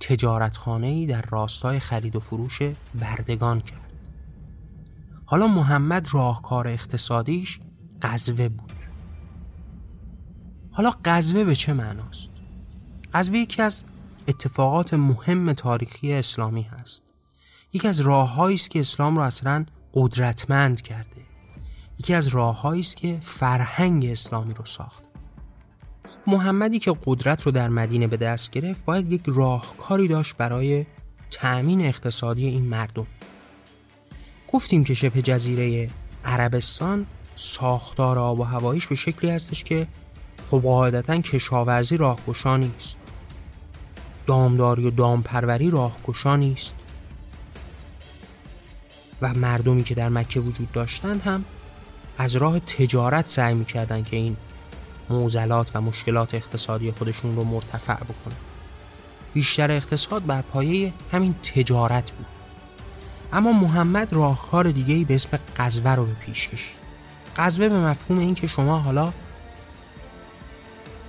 [0.00, 2.62] تجارتخانه‌ای در راستای خرید و فروش
[2.94, 3.92] بردگان کرد.
[5.24, 7.60] حالا محمد راهکار اقتصادیش
[8.02, 8.72] قزوه بود.
[10.70, 12.30] حالا قزوه به چه معناست؟
[13.14, 13.84] قزوه یکی از
[14.28, 17.02] اتفاقات مهم تاریخی اسلامی هست.
[17.72, 21.22] یکی از راههایی است که اسلام را اصلا قدرتمند کرده.
[21.98, 25.09] یکی از راههایی است که فرهنگ اسلامی رو ساخت.
[26.26, 30.86] محمدی که قدرت رو در مدینه به دست گرفت باید یک راهکاری داشت برای
[31.30, 33.06] تأمین اقتصادی این مردم.
[34.52, 35.90] گفتیم که شبه جزیره
[36.24, 39.86] عربستان ساختار آب و هواییش به شکلی هستش که
[40.50, 42.98] خب قاعدتا کشاورزی راهگشا نیست.
[44.26, 46.74] دامداری و دامپروری راهگشا نیست.
[49.22, 51.44] و مردمی که در مکه وجود داشتند هم
[52.18, 54.36] از راه تجارت سعی می‌کردن که این
[55.10, 58.36] موزلات و مشکلات اقتصادی خودشون رو مرتفع بکنن
[59.34, 62.26] بیشتر اقتصاد بر پایه همین تجارت بود.
[63.32, 66.80] اما محمد راهکار دیگه به اسم قزوه رو به پیش کشید
[67.36, 69.12] قزوه به مفهوم این که شما حالا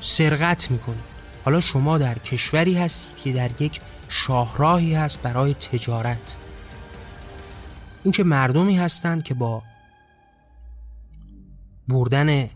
[0.01, 1.11] سرقت می‌کنید.
[1.45, 6.35] حالا شما در کشوری هستید که در یک شاهراهی هست برای تجارت.
[8.03, 9.63] اینکه مردمی هستند که با
[11.87, 12.49] بردن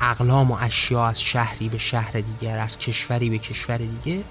[0.00, 4.24] اقلام و اشیا از شهری به شهر دیگر از کشوری به کشور دیگه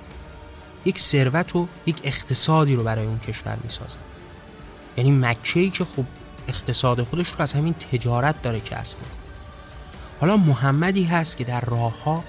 [0.86, 4.00] یک ثروت و یک اقتصادی رو برای اون کشور می‌سازن
[4.98, 6.06] یعنی مکه ای که خب
[6.48, 8.98] اقتصاد خودش رو از همین تجارت داره کسب
[10.22, 12.24] حالا محمدی هست که در راه ها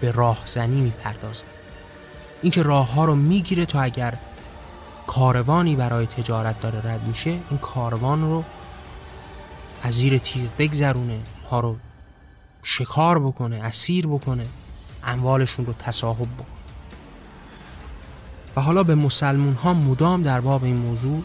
[0.00, 1.42] به راهزنی می‌پردازه.
[2.42, 4.14] اینکه راه ها رو می‌گیره تا اگر
[5.06, 8.44] کاروانی برای تجارت داره رد میشه این کاروان رو
[9.82, 11.20] از زیر تیغ بگذرونه
[11.50, 11.76] ها رو
[12.62, 14.46] شکار بکنه اسیر بکنه
[15.04, 16.46] اموالشون رو تصاحب بکنه.
[18.56, 21.22] و حالا به مسلمون ها مدام در باب این موضوع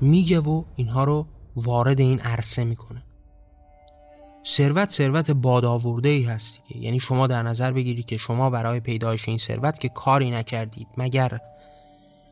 [0.00, 3.02] میگه و اینها رو وارد این عرصه می‌کنه.
[4.46, 6.80] ثروت ثروت بادآورده ای هست دیگه.
[6.80, 11.38] یعنی شما در نظر بگیرید که شما برای پیدایش این ثروت که کاری نکردید مگر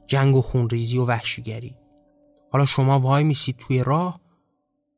[0.06, 1.76] جنگ و خونریزی و وحشیگری.
[2.52, 4.20] حالا شما وای میسید توی راه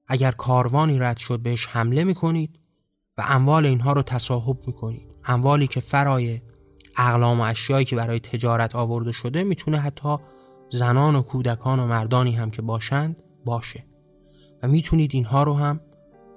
[0.09, 2.59] اگر کاروانی رد شد بهش حمله می‌کنید
[3.19, 6.41] و اموال اینها رو تصاحب می‌کنید اموالی که فرای
[6.97, 10.17] اقلام و اشیایی که برای تجارت آورده شده می‌تونه حتی
[10.71, 13.85] زنان و کودکان و مردانی هم که باشند باشه.
[14.63, 15.81] و می‌تونید اینها رو هم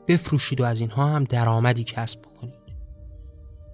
[0.07, 2.59] بفروشید و از اینها هم درآمدی کسب بکنید.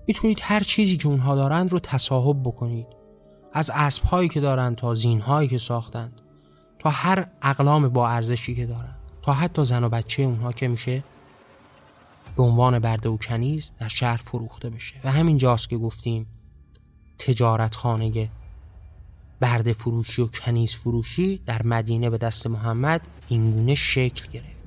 [0.08, 2.88] می‌تونید هر چیزی که اونها دارند رو تصاحب بکنید.
[3.54, 6.22] از اسب هایی که دارند تا زین هایی که ساختند.
[6.80, 9.00] تا هر اقلام با ارزشی که دارند.
[9.22, 11.04] تا حتی زن و بچه اونها که میشه
[12.36, 14.96] به عنوان برده و کنیز در شهر فروخته بشه.
[15.04, 16.28] و همین جاست که گفتیم
[17.20, 18.30] تجارت خانه
[19.40, 24.66] برده فروشی و کنیز فروشی در مدینه به دست محمد اینگونه شکل گرفت.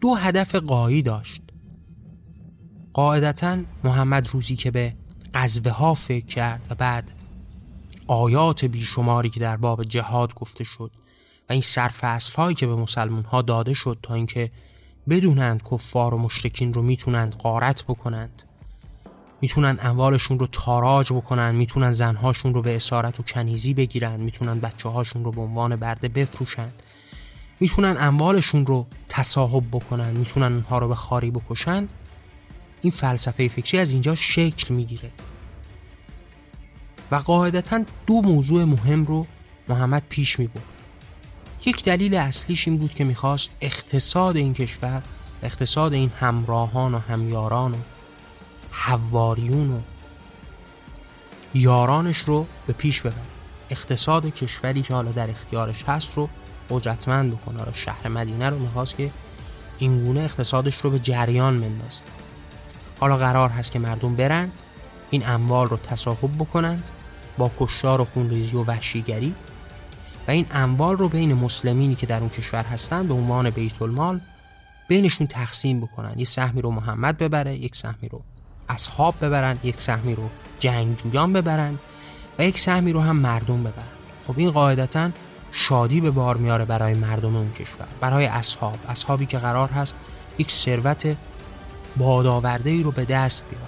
[0.00, 1.42] دو هدف قایی داشت.
[2.92, 4.94] قاعدتا محمد روزی که به
[5.34, 7.10] قذوه ها فکر کرد و بعد
[8.06, 10.90] آیات بیشماری که در باب جهاد گفته شد
[11.48, 14.50] و این سرفصل هایی که به مسلمون ها داده شد تا اینکه
[15.08, 18.42] بدونند کفار و مشرکین رو می‌تونند قارت بکنند.
[19.40, 24.88] می‌تونن اموالشون رو تاراج بکنن می‌تونن زنهاشون رو به اسارت و کنیزی بگیرن می‌تونن بچه
[24.88, 26.68] هاشون رو به عنوان برده بفروشن
[27.60, 31.88] می‌تونن اموالشون رو تصاحب بکنن می‌تونن اونها رو به خاری بکشن
[32.80, 35.10] این فلسفه فکری از اینجا شکل می‌گیره.
[37.10, 39.26] و قاعدتا دو موضوع مهم رو
[39.68, 40.46] محمد پیش می
[41.66, 45.02] یک دلیل اصلیش این بود که می‌خواست اقتصاد این کشور
[45.42, 47.76] اقتصاد این همراهان و همیاران و
[48.70, 49.80] حواریون و
[51.54, 53.14] یارانش رو به پیش ببره.
[53.70, 56.28] اقتصاد کشوری که حالا در اختیارش هست رو
[56.70, 57.72] قدرتمند بکنه.
[57.72, 59.10] شهر مدینه رو می‌خواست که
[59.78, 62.00] اینگونه اقتصادش رو به جریان مندازه
[63.00, 64.50] حالا قرار هست که مردم برن
[65.10, 66.84] این اموال رو تصاحب بکنند
[67.38, 69.34] با کشتار و خونریزی و وحشیگری.
[70.28, 74.20] و این اموال رو بین مسلمینی که در اون کشور هستند به عنوان بیت المال
[74.88, 76.12] بینشون تقسیم بکنن.
[76.16, 78.22] یه سهمی رو محمد ببره یک سهمی رو
[78.68, 81.78] اصحاب ببرن یک سهمی رو جنگجویان ببرن
[82.38, 83.94] و یک سهمی رو هم مردم ببرن.
[84.26, 85.10] خب این قاعدتا
[85.52, 88.78] شادی به بار میاره برای مردم اون کشور برای اصحاب.
[88.88, 89.94] اصحابی که قرار هست
[90.38, 91.16] یک ثروت
[91.96, 93.66] بادآورده ای رو به دست بیارن.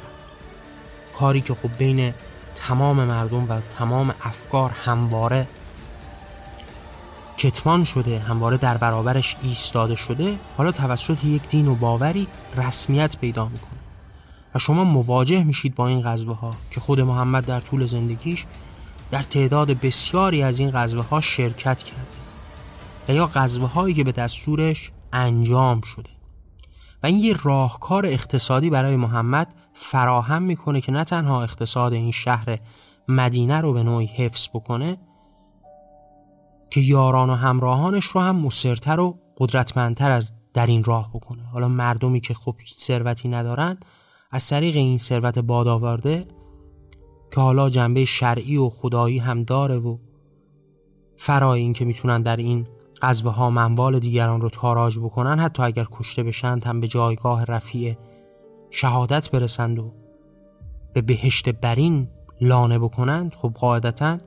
[1.19, 2.15] کاری که خب بین
[2.55, 5.49] تمام مردم و تمام افکار همواره
[7.37, 12.27] کتمان شده همواره در برابرش ایستاده شده حالا توسط یک دین و باوری
[12.57, 13.81] رسمیت پیدا می‌کنه.
[14.55, 18.45] و شما مواجه میشید با این غزوه ها که خود محمد در طول زندگیش
[19.11, 22.17] در تعداد بسیاری از این غزوه ها شرکت کرده
[23.09, 26.11] و یا غزوه هایی که به دستورش انجام شده.
[27.03, 32.59] و این یه راهکار اقتصادی برای محمد فراهم می‌کنه که نه تنها اقتصاد این شهر
[33.09, 34.99] مدینه رو به نوعی حفظ بکنه
[36.77, 41.43] که یاران و همراهانش رو هم مصرتر و قدرتمندتر از در این راه بکنه.
[41.43, 43.77] حالا مردمی که خب ثروتی ندارن
[44.31, 46.29] از طریق این ثروت باد آورده
[47.35, 49.99] که حالا جنبه شرعی و خدایی هم داره و
[51.17, 52.67] فرای این که می‌تونن در این
[53.03, 57.97] غزوه ها منوال دیگران رو تاراج بکنن حتی اگر کشته بشند هم به جایگاه رفیع
[58.71, 59.93] شهادت برسند و
[60.93, 62.09] به بهشت برین
[62.41, 64.19] لانه بکنند خب قاعدتا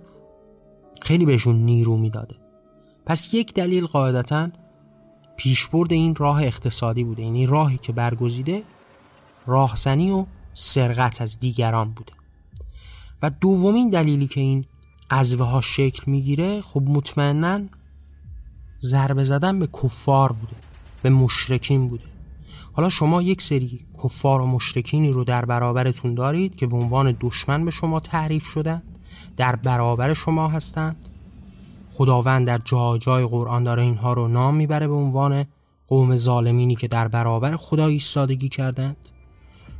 [1.01, 2.38] خیلی بهشون نیرو می‌داده.
[3.09, 4.49] پس یک دلیل قاعدتا
[5.37, 7.23] پیشبرد این راه اقتصادی بوده.
[7.23, 8.63] یعنی راهی که برگزیده
[9.47, 12.13] راهزنی و سرقت از دیگران بوده.
[13.21, 14.65] و دومین دلیلی که این
[15.11, 17.61] قذوه ها شکل می‌گیره خب مطمئنا
[18.81, 20.55] ضربه زدن به کفار بوده
[21.01, 22.03] به مشرکین بوده.
[22.73, 27.65] حالا شما یک سری کفار و مشرکینی رو در برابرتون دارید که به عنوان دشمن
[27.65, 28.81] به شما تعریف شدن
[29.37, 31.08] در برابر شما هستند.
[31.99, 35.45] خداوند در جای جای قرآن داره اینها رو نام می‌بره به عنوان
[35.87, 38.97] قوم ظالمینی که در برابر خدا ایستادگی کردند.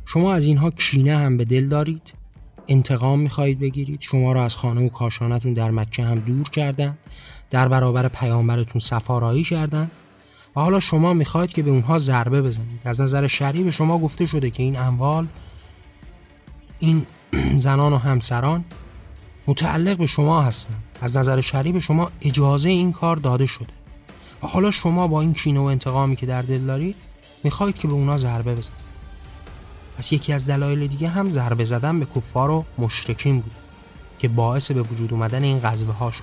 [0.06, 2.02] شما از اینها کینه هم به دل دارید
[2.68, 4.00] انتقام می‌خواهید بگیرید.
[4.00, 6.98] شما را از خانه و کاشانتون در مکه هم دور کردند
[7.50, 9.90] در برابر پیامبرتون سفارایی کردند.
[10.56, 12.80] و حالا شما می‌خواهید که به اونها ضربه بزنید.
[12.84, 15.26] از نظر شریع به شما گفته شده که این اموال
[16.78, 17.06] این
[17.66, 18.64] زنان و همسران
[19.46, 23.66] متعلق به شما هستند از نظر شریع شما اجازه این کار داده شده.
[24.42, 26.96] و حالا شما با این کینه و انتقامی که در دل دارید
[27.44, 28.90] می‌خواهید که به اونا ضربه بزنید.
[29.98, 33.52] پس یکی از دلایل دیگه هم ضربه زدن به کفار و مشرکین بود
[34.18, 36.22] که باعث به وجود اومدن این غزوه ها شد.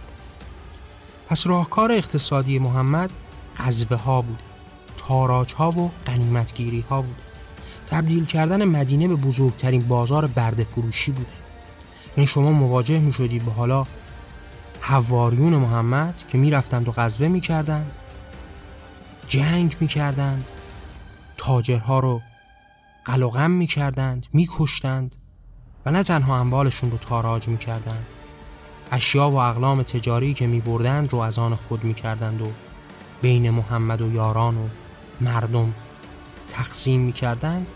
[1.29, 3.11] پس راهکار اقتصادی محمد
[3.57, 4.39] غزوه ها بود.
[4.97, 7.15] تاراج ها و غنیمتگیری ها بود.
[7.87, 11.46] تبدیل کردن مدینه به بزرگترین بازار برده فروشی بوده
[12.17, 13.85] یعنی شما مواجه می شدید به حالا
[14.81, 17.91] حواریون محمد که می‌رفتند و غزوه می‌کردند
[19.27, 20.49] جنگ می‌کردند
[21.37, 22.21] تاجرها رو
[23.05, 25.15] قلقم می‌کردند میکشتند
[25.85, 28.05] و نه تنها اموالشون رو تاراج می‌کردند
[28.91, 32.51] اشیا و اقلام تجاری که میبردند رو از آن خود می‌کردند و
[33.21, 34.67] بین محمد و یاران و
[35.21, 35.73] مردم
[36.49, 37.67] تقسیم می‌کردند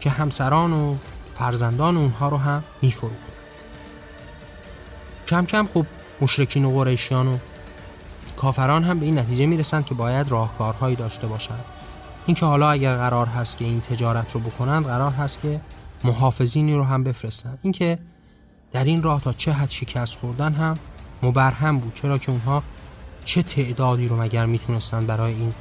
[0.00, 0.96] که همسران و
[1.38, 3.33] فرزندان اونها رو هم میفروختند.
[5.26, 5.86] کم کم خب
[6.20, 7.38] مشرکین و قریشیان و
[8.36, 11.64] کافران هم به این نتیجه می‌رسند که باید راهکارهایی داشته باشند
[12.26, 15.60] اینکه حالا اگر قرار هست که این تجارت رو بکنند قرار هست که
[16.04, 17.98] محافظینی رو هم بفرستند اینکه
[18.72, 20.76] در این راه تا چه حد شکست خوردن هم
[21.22, 21.94] مبرهم بود.
[21.94, 22.62] چرا که اونها
[23.24, 25.54] چه تعدادی رو مگر می‌تونستن برای این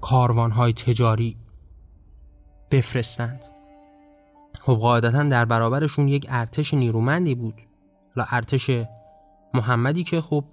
[0.00, 1.36] کاروانهای تجاری
[2.70, 3.53] بفرستند؟
[4.66, 7.54] خب قاعدتا در برابرشون یک ارتش نیرومندی بود.
[8.16, 8.70] حالا ارتش
[9.54, 10.44] محمدی که خب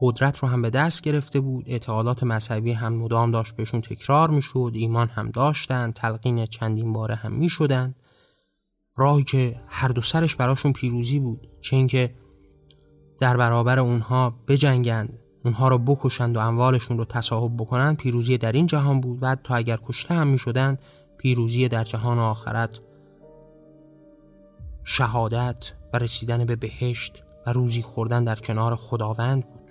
[0.00, 4.72] قدرت رو هم به دست گرفته بود اعتقادات مذهبی هم مدام داشت بهشون تکرار می‌شد
[4.74, 7.94] ایمان هم داشتن تلقین چندین باره هم می‌شدن
[8.96, 12.14] راهی که هر دو سرش براشون پیروزی بود چه اینکه
[13.20, 18.66] در برابر اونها بجنگند اونها رو بکشند و اموالشون رو تصاحب بکنند پیروزی در این
[18.66, 19.20] جهان بود.
[19.20, 20.78] بعد تا اگر کشته هم می‌شدند
[21.18, 22.70] پیروزی در جهان آخرت
[24.90, 29.70] شهادت و رسیدن به بهشت و روزی خوردن در کنار خداوند بود.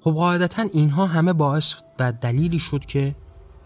[0.00, 3.14] خب قاعدتا اینها همه باعث و دلیلی شد که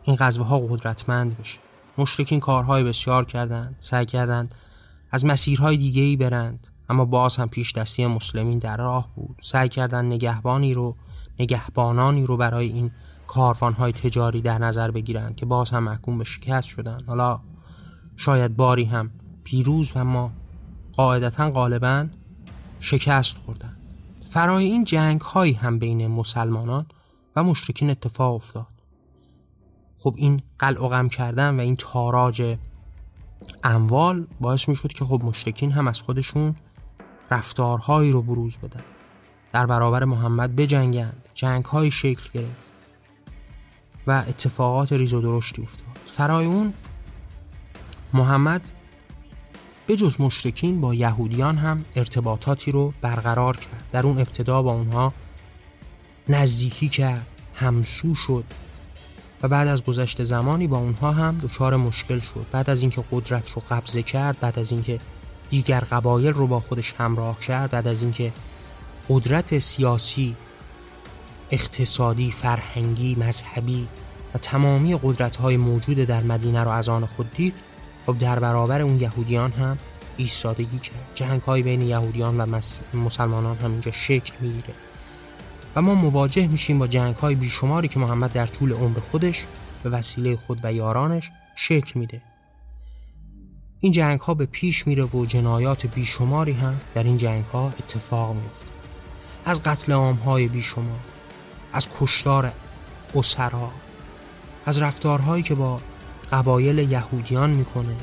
[0.02, 1.58] این غزوه ها قدرتمند بشه.
[1.98, 4.54] مشرکین کارهای بسیار کردند سعی کردند
[5.10, 9.36] از مسیرهای دیگه ای برند اما باز هم پیش دستی مسلمین در راه بود.
[9.42, 10.96] سعی کردند نگهبانی رو
[11.38, 12.90] نگهبانانی رو برای این
[13.26, 17.04] کاروانهای تجاری در نظر بگیرند که باز هم محکوم به شکست شدند.
[17.06, 17.40] حالا
[18.16, 19.10] شاید باری هم
[19.46, 20.30] پیروز و ما
[20.96, 22.06] قاعدتا غالبا
[22.80, 23.76] شکست خوردن.
[24.24, 26.86] فرای این جنگ هایی هم بین مسلمانان
[27.36, 28.66] و مشرکین اتفاق افتاد.
[29.98, 32.56] خب این قلع کردن و این تاراج
[33.64, 36.54] اموال باعث می شد که خب مشرکین هم از خودشون
[37.30, 38.84] رفتارهایی رو بروز بدن.
[39.52, 41.28] در برابر محمد بجنگند.
[41.34, 42.70] جنگ های شکل گرفت
[44.06, 45.86] و اتفاقات ریز و درشتی افتاد.
[46.06, 46.74] فرای اون
[48.12, 48.70] محمد
[49.86, 53.84] به جز مشرکین با یهودیان هم ارتباطاتی رو برقرار کرد.
[53.92, 55.12] در اون ابتدا با اونها
[56.28, 58.44] نزدیکی کرد همسو شد
[59.42, 62.46] و بعد از گذشت زمانی با اونها هم دچار مشکل شد.
[62.52, 65.00] بعد از اینکه قدرت رو قبضه کرد بعد از اینکه
[65.50, 68.32] دیگر قبایل رو با خودش همراه کرد بعد از اینکه
[69.08, 70.36] قدرت سیاسی
[71.50, 73.88] اقتصادی فرهنگی مذهبی
[74.34, 77.54] و تمامی قدرت های موجود در مدینه رو از آن خود دید
[78.06, 79.78] خب در برابر اون یهودیان هم
[80.16, 81.10] ایستادگی کرد.
[81.14, 82.60] جنگ های بین یهودیان و
[82.94, 84.74] مسلمانان هم اینجا شکل می‌گیره.
[85.76, 89.44] و ما مواجه میشیم با جنگ های بیشماری که محمد در طول عمر خودش
[89.82, 92.22] به وسیله خود و یارانش شکل میده.
[93.80, 98.34] این جنگ ها به پیش میره و جنایات بیشماری هم در این جنگ ها اتفاق
[98.34, 98.66] میفته
[99.44, 100.98] از قتل های بیشمار
[101.72, 102.52] از کشتار
[103.14, 103.70] اسرا
[104.66, 105.80] از رفتارهایی که با
[106.32, 107.96] قبایل یهودیان می‌کنه.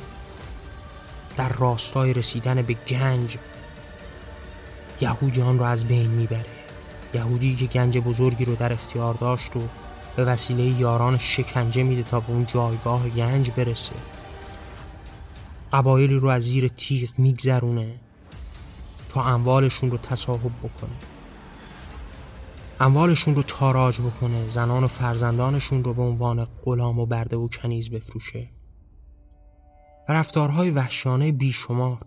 [1.37, 3.37] در راستای رسیدن به گنج
[5.01, 6.45] یهودیان رو از بین می‌بره.
[7.13, 9.61] یهودی که گنج بزرگی رو در اختیار داشت و
[10.15, 13.95] به وسیله یاران شکنجه میده تا به اون جایگاه گنج برسه.
[15.73, 17.95] قبایلی رو از زیر تیغ میگذرونه
[19.09, 21.12] تا اموالشون رو تصاحب بکنه.
[22.79, 27.89] اموالشون رو تاراج بکنه زنان و فرزندانشون رو به عنوان غلام و برده و کنیز
[27.89, 28.49] بفروشه.
[30.09, 31.97] و رفتارهای وحشانه بیشمار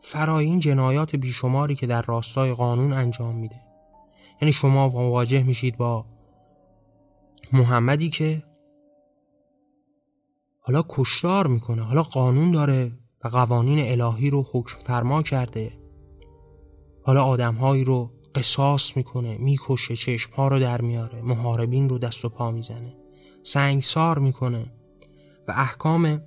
[0.00, 3.60] فرای این جنایات بیشماری که در راستای قانون انجام میده.
[4.42, 6.06] یعنی شما مواجه میشید با
[7.52, 8.42] محمدی که
[10.60, 12.92] حالا کشتار می‌کنه حالا قانون داره
[13.24, 15.72] و قوانین الهی رو حکم فرما کرده.
[17.02, 22.50] حالا آدمهایی رو قصاص می‌کنه می‌کشه چشمها رو در میاره محاربین رو دست و پا
[22.50, 22.94] می‌زنه
[23.42, 24.66] سنگسار می‌کنه
[25.48, 26.22] و احکام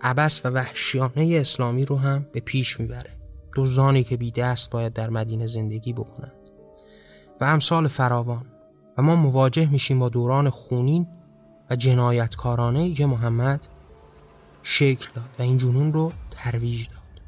[0.00, 3.10] عبس و وحشیانه اسلامی رو هم به پیش می‌بره.
[3.56, 6.32] دزدانی که بی دست باید در مدینه زندگی بکنند.
[7.40, 8.46] و امثال فراوان.
[8.98, 11.06] و ما مواجه میشیم با دوران خونین
[11.70, 13.66] و جنایتکارانه که محمد
[14.62, 17.22] شکل داد و این جنون رو ترویج داد.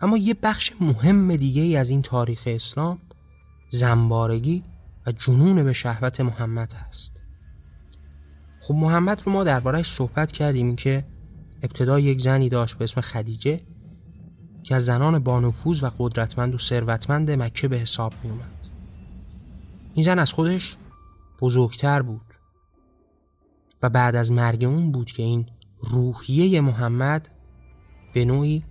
[0.00, 2.98] اما یه بخش مهم دیگه ای از این تاریخ اسلام
[3.74, 4.64] زنبارگی
[5.06, 7.12] و جنون به شهوت محمد هست
[8.60, 11.04] خب محمد رو ما دربارهش صحبت کردیم که
[11.62, 13.60] ابتدا یک زنی داشت به اسم خدیجه
[14.62, 18.68] که از زنان بانفوذ و قدرتمند و ثروتمند مکه به حساب می اومد.
[19.94, 20.76] این زن از خودش
[21.40, 22.34] بزرگتر بود
[23.82, 25.46] و بعد از مرگ اون بود که این
[25.80, 27.28] روحیه محمد
[28.14, 28.64] به نوعی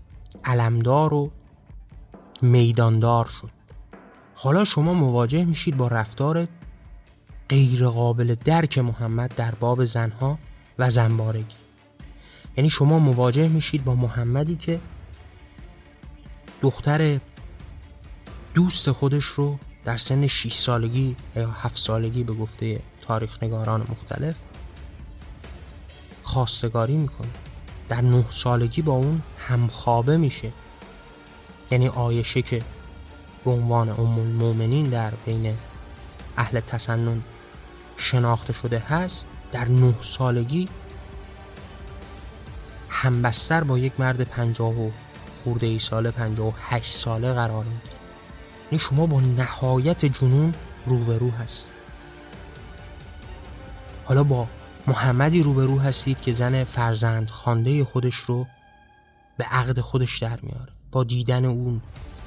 [0.44, 1.32] علمدار و
[2.42, 3.63] میداندار شد
[4.36, 6.48] حالا شما مواجه میشید با رفتار
[7.50, 10.38] غیر قابل درک محمد در باب زنها
[10.80, 11.56] و زنبارگی.
[12.58, 14.80] یعنی شما مواجه میشید با محمدی که
[16.62, 17.20] دختر
[18.54, 24.36] دوست خودش رو در سن 6 سالگی یا 7 سالگی به گفته تاریخ نگاران مختلف
[26.24, 27.28] خواستگاری می‌کنه.
[27.90, 30.52] در 9 سالگی با اون همخوابه میشه.
[31.72, 32.62] یعنی آیشه که
[33.46, 35.54] به عنوان ام المؤمنین در بین
[36.38, 37.22] اهل تسنن
[37.98, 40.68] شناخته شده هست در 9 سالگی
[42.90, 44.90] همبستر با یک مرد پنجاه و
[45.44, 47.94] خورده ای ساله پنجاه و هشت ساله قرار میده
[48.72, 50.54] یعنی شما با نهایت جنون
[50.86, 51.70] روبرو هست.
[54.06, 54.48] حالا با
[54.88, 58.48] محمدی روبرو هستید که زن فرزند خانده خودش رو
[59.38, 60.72] به عقد خودش در میاره.
[60.92, 61.82] با دیدن اون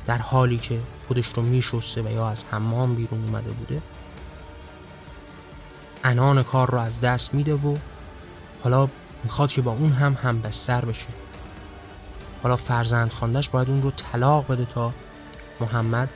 [0.07, 3.83] در حالی که خودش رو میشسته و یا از حمام بیرون اومده بوده
[6.05, 7.77] انان کار رو از دست میده و
[8.65, 8.89] حالا
[9.25, 11.07] می‌خواد که با اون هم هم بستر بشه.
[12.43, 14.93] حالا فرزند خواندش باید اون رو طلاق بده تا
[15.61, 16.09] محمد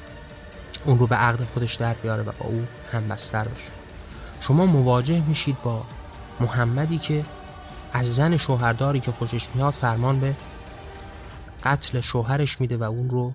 [0.85, 3.65] اون رو به عقد خودش در بیاره و با او هم بستر بشه.
[4.41, 5.85] شما مواجه میشید با
[6.41, 7.25] محمدی که
[7.93, 10.35] از زن شوهرداری که خوشش میاد فرمان به
[11.65, 13.33] قتل شوهرش میده و اون رو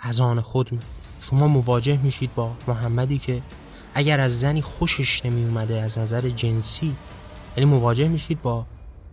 [0.00, 0.78] از آن خود می
[1.20, 3.42] شما مواجه میشید با محمدی که
[3.94, 6.96] اگر از زنی خوشش نمی اومده از نظر جنسی
[7.56, 8.66] یعنی مواجه میشید با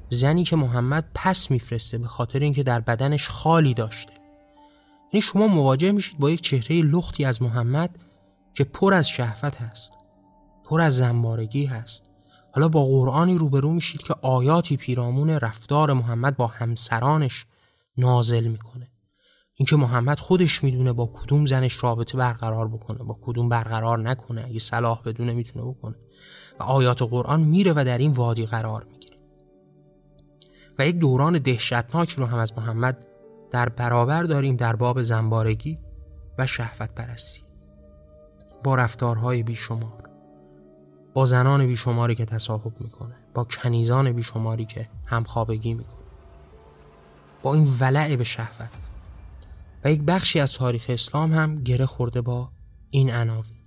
[0.10, 4.14] زنی که محمد پس میفرسته به خاطر اینکه در بدنش خالی داشته.
[5.14, 8.00] یعنی شما مواجه میشید با یک چهره لختی از محمد
[8.54, 9.94] که پر از شهفت هست
[10.64, 12.04] پر از زنبارگی هست.
[12.56, 17.46] حالا با قرآنی روبرو میشید که آیاتی پیرامون رفتار محمد با همسرانش
[17.98, 18.93] نازل می‌کنه.
[19.56, 24.46] اینکه محمد خودش می‌دونه با کدوم زنش رابطه برقرار بکنه با کدوم برقرار نکنه.
[24.46, 25.96] اگه صلاح بدونه می‌تونه بکنه.
[26.60, 29.18] و آیات قرآن میره و در این وادی قرار می‌گیره.
[30.80, 33.08] و یک دوران دهشتناک رو هم از محمد
[33.52, 35.80] در برابر داریم در باب زنبارگی
[36.38, 37.42] و شهوت پرستی.
[38.64, 40.10] با رفتارهای بیشمار
[41.14, 46.04] با زنان بیشماری که تصاحب می‌کنه با کنیزان بیشماری که همخوابگی می‌کنه
[47.44, 48.93] با این ولع به شهوت.
[49.84, 52.50] و یک بخشی از تاریخ اسلام هم گره خورده با
[52.90, 53.64] این عناوین.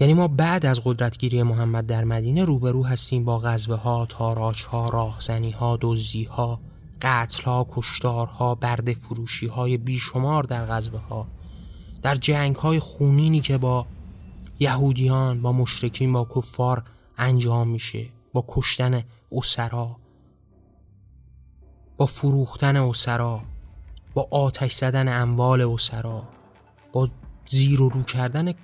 [0.00, 4.88] یعنی ما بعد از قدرتگیری محمد در مدینه روبرو هستیم با غزوه ها، تاراج ها،
[4.88, 6.60] راهزنی ها، دزدی ها،
[7.02, 11.26] قتل ها، کشتار ها، برده فروشی های بیشمار در غزوه ها
[12.02, 13.86] در جنگ های خونینی که با
[14.60, 16.84] یهودیان با مشرکین با کفار
[17.18, 19.96] انجام میشه با کشتن اسرا
[21.96, 23.42] با فروختن اسرا.
[24.14, 26.22] با آتش زدن اموال اسرا
[26.92, 27.08] با
[27.46, 28.54] زیر و رو کردن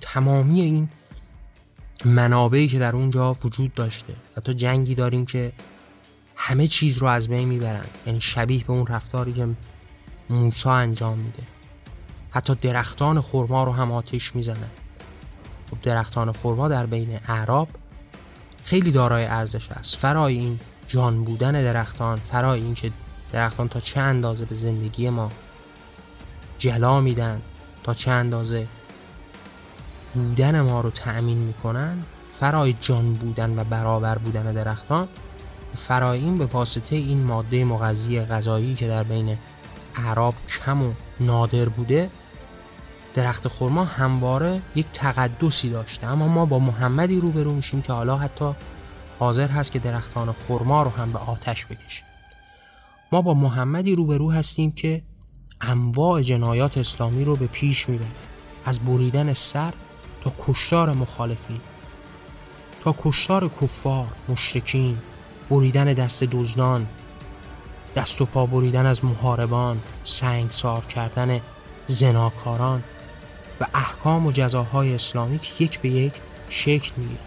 [0.00, 0.88] تمامی این
[2.04, 4.14] منابعی که در اونجا وجود داشته.
[4.36, 5.52] حتی جنگی داریم که
[6.36, 7.84] همه چیز رو از بین می‌برن.
[8.06, 9.48] یعنی شبیه به اون رفتاری که
[10.30, 11.42] موسا انجام میده.
[12.30, 14.70] حتی درختان خرما رو هم آتیش می‌زنن.
[15.70, 17.68] خب درختان خرما در بین اعراب
[18.64, 19.96] خیلی دارای ارزش است.
[19.96, 22.92] فرای این جان بودن درختان فرای این که
[23.32, 25.30] درختان تا چه اندازه به زندگی ما
[26.58, 27.42] جلا میدن؟
[27.82, 28.66] تا چه اندازه
[30.14, 31.98] بودن ما رو تأمین می‌کنن؟
[32.32, 35.08] فرای جان بودن و برابر بودن درختان؟
[35.74, 39.38] فرای این به واسطه این ماده مغذی غذایی که در بین
[39.96, 42.10] اعراب کم و نادر بوده
[43.14, 46.06] درخت خرما همواره یک تقدسی داشته.
[46.06, 48.54] اما ما با محمدی روبرو میشیم که حالا حتی
[49.18, 52.11] حاضر هست که درختان خرما رو هم به آتش بکشه
[53.12, 55.02] ما با محمدی روبرو هستیم که
[55.60, 58.08] انواع جنایات اسلامی رو به پیش می‌بره.
[58.64, 59.72] از بریدن سر
[60.24, 61.60] تا کشتار مخالفین.
[62.84, 64.98] تا کشتار کفار مشرکین
[65.50, 66.86] بریدن دست دزدان
[67.96, 71.40] دست و پا بریدن از محاربان سنگسار کردن
[71.86, 72.82] زناکاران
[73.60, 76.12] و احکام و جزاهای اسلامی که یک به یک
[76.48, 77.20] شکل می‌گیره.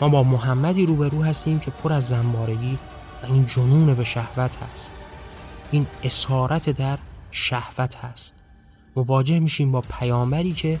[0.00, 2.78] ما با محمدی روبرو هستیم که پر از زنبارگی
[3.22, 4.92] و این جنون به شهوت هست.
[5.70, 6.98] این اسارت در
[7.30, 8.34] شهوت هست.
[8.96, 10.80] مواجه میشیم با پیامبری که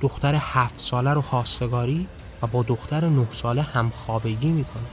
[0.00, 2.08] دختر هفت ساله رو خواستگاری
[2.42, 4.86] و با دختر نه ساله همخوابگی می‌کنه.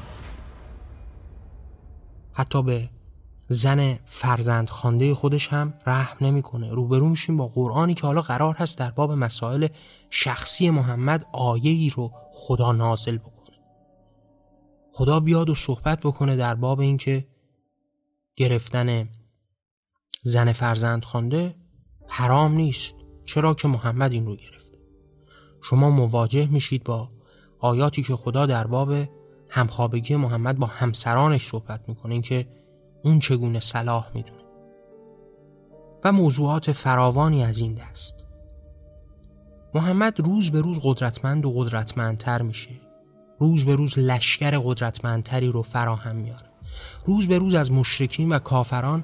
[2.34, 2.90] حتی به
[3.50, 6.74] زن فرزند خانده خودش هم رحم نمی‌کنه.
[6.74, 9.68] روبرو میشیم با قرآنی که حالا قرار هست در باب مسائل
[10.10, 13.58] شخصی محمد آیه ای رو خدا نازل بکنه.
[14.94, 17.28] خدا بیاد و صحبت بکنه در باب اینکه
[18.36, 19.10] گرفتن
[20.24, 21.56] زن فرزند خانده
[22.08, 22.94] حرام نیست.
[23.26, 24.78] چرا که محمد این رو گرفته؟
[25.62, 27.10] شما مواجه میشید با
[27.60, 28.94] آیاتی که خدا در باب
[29.50, 32.14] همخوابگی محمد با همسرانش صحبت می‌کنه.
[32.14, 32.48] اینکه
[33.04, 34.44] اون چگونه صلاح می‌دونه.
[36.04, 38.28] و موضوعات فراوانی از این دست.
[39.74, 42.82] محمد روز به روز قدرتمند و قدرتمندتر میشه.
[43.40, 46.55] روز به روز لشکر قدرتمندتری رو فراهم میاره.
[47.06, 49.04] روز به روز از مشرکین و کافران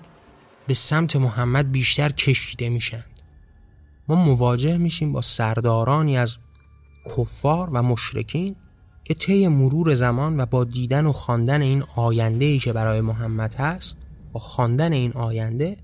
[0.68, 3.04] به سمت محمد بیشتر کشیده میشن.
[4.08, 6.38] ما مواجه میشیم با سردارانی از
[7.18, 8.56] کفار و مشرکین
[9.04, 13.56] که طی مرور زمان و با دیدن و خواندن این آینده ای که برای محمد
[13.56, 13.98] هست
[14.32, 15.78] با خواندن این آینده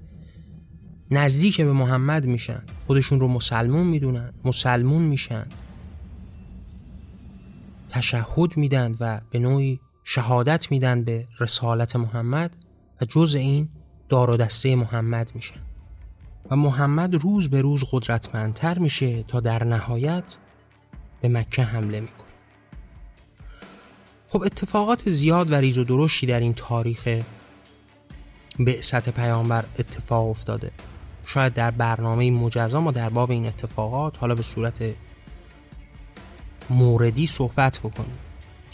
[1.12, 2.62] نزدیک به محمد میشن.
[2.88, 5.46] خودشون رو مسلمون می‌دونن مسلمون میشن.
[7.90, 9.80] تشهد میدن و به نوعی
[10.10, 12.56] شهادت میدن به رسالت محمد
[13.02, 13.70] و جز این
[14.10, 15.60] دار و دسته محمد میشن
[16.52, 20.24] و محمد روز به روز قدرتمندتر میشه تا در نهایت
[21.22, 22.28] به مکه حمله می‌کنه.
[24.30, 27.22] خب اتفاقات زیاد و ریز و درشتی در این تاریخ
[28.60, 30.72] بعثت پیامبر اتفاق افتاده.
[31.26, 34.84] شاید در برنامه مجزا ما در باب این اتفاقات حالا به صورت
[36.70, 38.18] موردی صحبت بکنیم.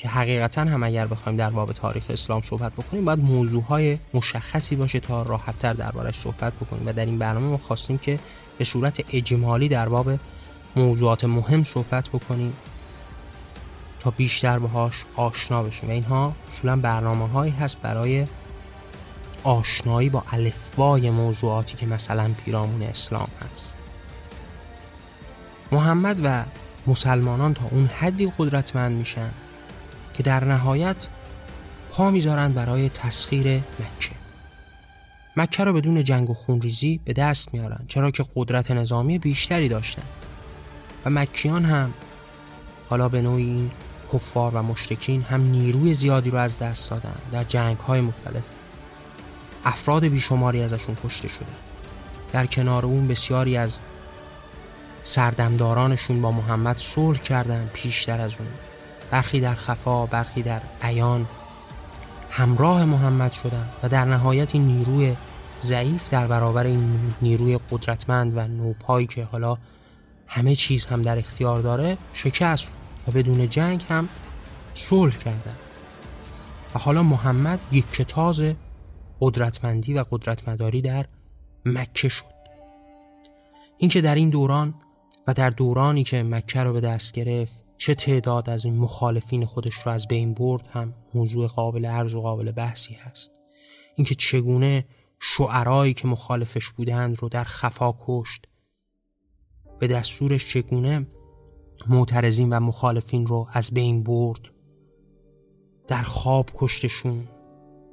[0.03, 4.99] که حقیقتا هم اگر بخوایم در باب تاریخ اسلام صحبت بکنیم باید موضوعهای مشخصی باشه
[4.99, 6.87] تا راحتتر دربارش صحبت بکنیم.
[6.87, 8.19] و در این برنامه ما خواستیم که
[8.57, 10.19] به صورت اجمالی در باب
[10.75, 12.53] موضوعات مهم صحبت بکنیم
[13.99, 15.89] تا بیشتر باهاش آشنا بشیم.
[15.89, 18.25] و اینها اصولا برنامه هایی هست برای
[19.43, 23.73] آشنایی با الفبای موضوعاتی که مثلا پیرامون اسلام هست.
[25.71, 26.43] محمد و
[26.87, 29.29] مسلمانان تا اون حدی قدرتمند میشن
[30.14, 31.07] که در نهایت
[31.91, 34.11] پا می‌ذارن برای تسخیر مکه.
[35.38, 40.03] مکه را بدون جنگ و خونریزی به دست میارن چرا که قدرت نظامی بیشتری داشتن
[41.05, 41.93] و مکیان هم
[42.89, 43.72] حالا به نوعی این
[44.14, 48.49] کفار و مشرکین هم نیروی زیادی رو از دست دادن در جنگ های مختلف.
[49.66, 51.45] افراد بیشماری ازشون کشته شده.
[52.34, 53.78] در کنار اون بسیاری از
[55.03, 58.47] سردمدارانشون با محمد صلح کردن پیشتر از اون.
[59.14, 61.26] برخی در خفا برخی در عیان.
[62.30, 65.16] همراه محمد شدن و در نهایت این نیروی
[65.61, 69.57] ضعیف در برابر این نیروی قدرتمند و نوپایی که حالا
[70.28, 72.72] همه چیز هم در اختیار داره شکست
[73.07, 74.09] و بدون جنگ هم
[74.74, 75.55] صلح کردن
[76.76, 78.43] و حالا محمد یک کتاز
[79.20, 81.05] قدرتمندی و قدرتمداری در
[81.66, 82.34] مکه شد.
[83.78, 84.74] اینکه در این دوران
[85.28, 89.73] و در دورانی که مکه رو به دست گرفت چه تعداد از این مخالفین خودش
[89.73, 93.31] رو از بین برد هم موضوع قابل عرض و قابل بحثی هست.
[93.95, 94.86] اینکه چگونه
[95.19, 98.47] شعرایی که مخالفش بودند رو در خفا کشت.
[99.79, 101.07] به دستورش چگونه
[101.88, 104.41] معترضین و مخالفین رو از بین برد.
[105.88, 107.27] در خواب کشتشون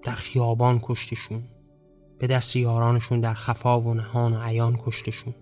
[0.05, 1.43] در خیابان کشتشون
[2.19, 5.35] به دست یارانشون در خفا و نهان و عیان کشتشون.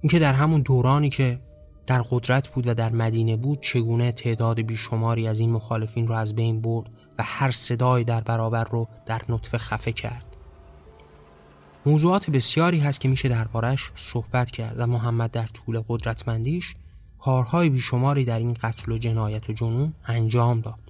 [0.00, 1.40] اینکه در همون دورانی که
[1.86, 6.34] در قدرت بود و در مدینه بود چگونه تعداد بیشماری از این مخالفین رو از
[6.34, 10.36] بین برد و هر صدای در برابر رو در نطفه خفه کرد.
[11.86, 16.74] موضوعات بسیاری هست که میشه دربارش صحبت کرد و محمد در طول قدرتمندیش
[17.18, 20.83] کارهای بیشماری در این قتل و جنایت و جنون انجام داد.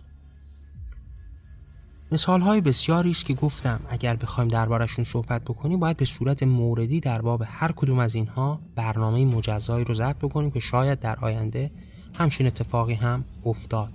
[2.13, 3.81] مثال های بسیاری است که گفتم.
[3.89, 8.61] اگر بخوایم دربارشون صحبت بکنیم باید به صورت موردی در باب هر کدوم از اینها
[8.75, 11.71] برنامه مجزایی رو ضبط بکنیم که شاید در آینده
[12.19, 13.93] همچین اتفاقی هم افتاد.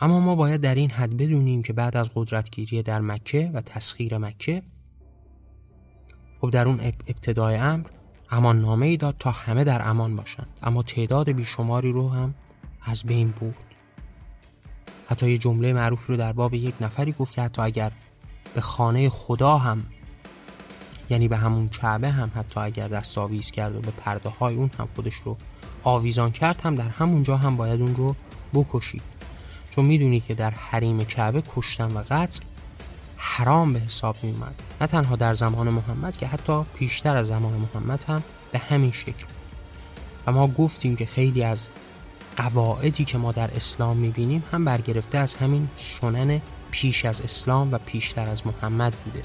[0.00, 4.18] اما ما باید در این حد بدونیم که بعد از قدرتگیری در مکه و تسخیر
[4.18, 4.62] مکه
[6.40, 7.86] خب در اون ابتدای امر
[8.30, 10.48] امان نامه ای داد تا همه در امان باشند.
[10.62, 12.34] اما تعداد بیشماری رو هم
[12.82, 13.65] از بین بود
[15.08, 17.92] حتی یه جمله معروفی رو در باب یک نفری گفت که حتی اگر
[18.54, 19.86] به خانه خدا هم
[21.10, 24.70] یعنی به همون کعبه هم حتی اگر دست آویز کرد و به پرده های اون
[24.78, 25.36] هم خودش رو
[25.82, 28.16] آویزان کرد هم در همونجا هم باید اون رو
[28.54, 29.02] بکشید.
[29.70, 32.40] چون می‌دونی که در حریم کعبه کشتن و قتل
[33.16, 34.34] حرام به حساب می
[34.80, 39.26] نه تنها در زمان محمد که حتی پیشتر از زمان محمد هم به همین شکل.
[40.26, 41.68] و ما گفتیم که خیلی از
[42.36, 47.78] قواعدی که ما در اسلام می‌بینیم هم برگرفته از همین سنن پیش از اسلام و
[47.78, 49.22] پیشتر از محمد بوده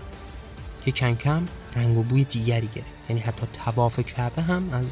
[0.85, 3.09] که کم کم رنگ و بوی دیگری گرفت.
[3.09, 4.85] یعنی حتی تواف کعبه هم از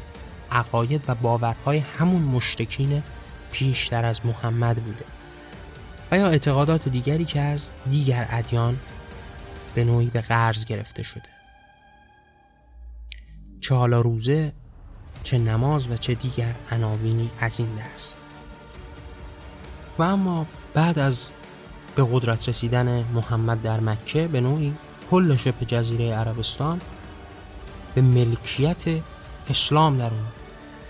[0.50, 3.02] عقاید و باورهای همون مشرکین
[3.52, 5.04] پیشتر از محمد بوده
[6.10, 8.78] و یا اعتقادات دیگری که از دیگر ادیان
[9.74, 11.28] به نوعی به قرض گرفته شده.
[13.60, 14.52] چه حالا روزه
[15.24, 18.18] چه نماز و چه دیگر عناوینی از این دست.
[19.98, 21.30] و اما بعد از
[21.94, 24.74] به قدرت رسیدن محمد در مکه به نوعی
[25.10, 26.80] کل شبه جزیره عربستان
[27.94, 28.84] به ملکیت
[29.50, 30.26] اسلام در اون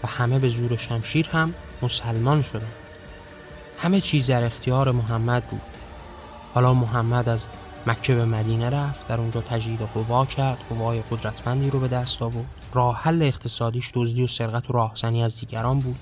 [0.04, 2.72] و همه به زور شمشیر هم مسلمان شدن
[3.78, 5.60] همه چیز در اختیار محمد بود.
[6.54, 7.46] حالا محمد از
[7.86, 12.59] مکه به مدینه رفت در اونجا تجدید قوا کرد قوای قدرتمندی رو به دست آورد.
[12.72, 15.96] راه حل اقتصادیش دزدی و سرقت و راهزنی از دیگران بود.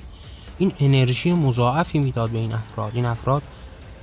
[0.58, 2.92] این انرژی مضاعفی می‌داد به این افراد.
[2.94, 3.42] این افراد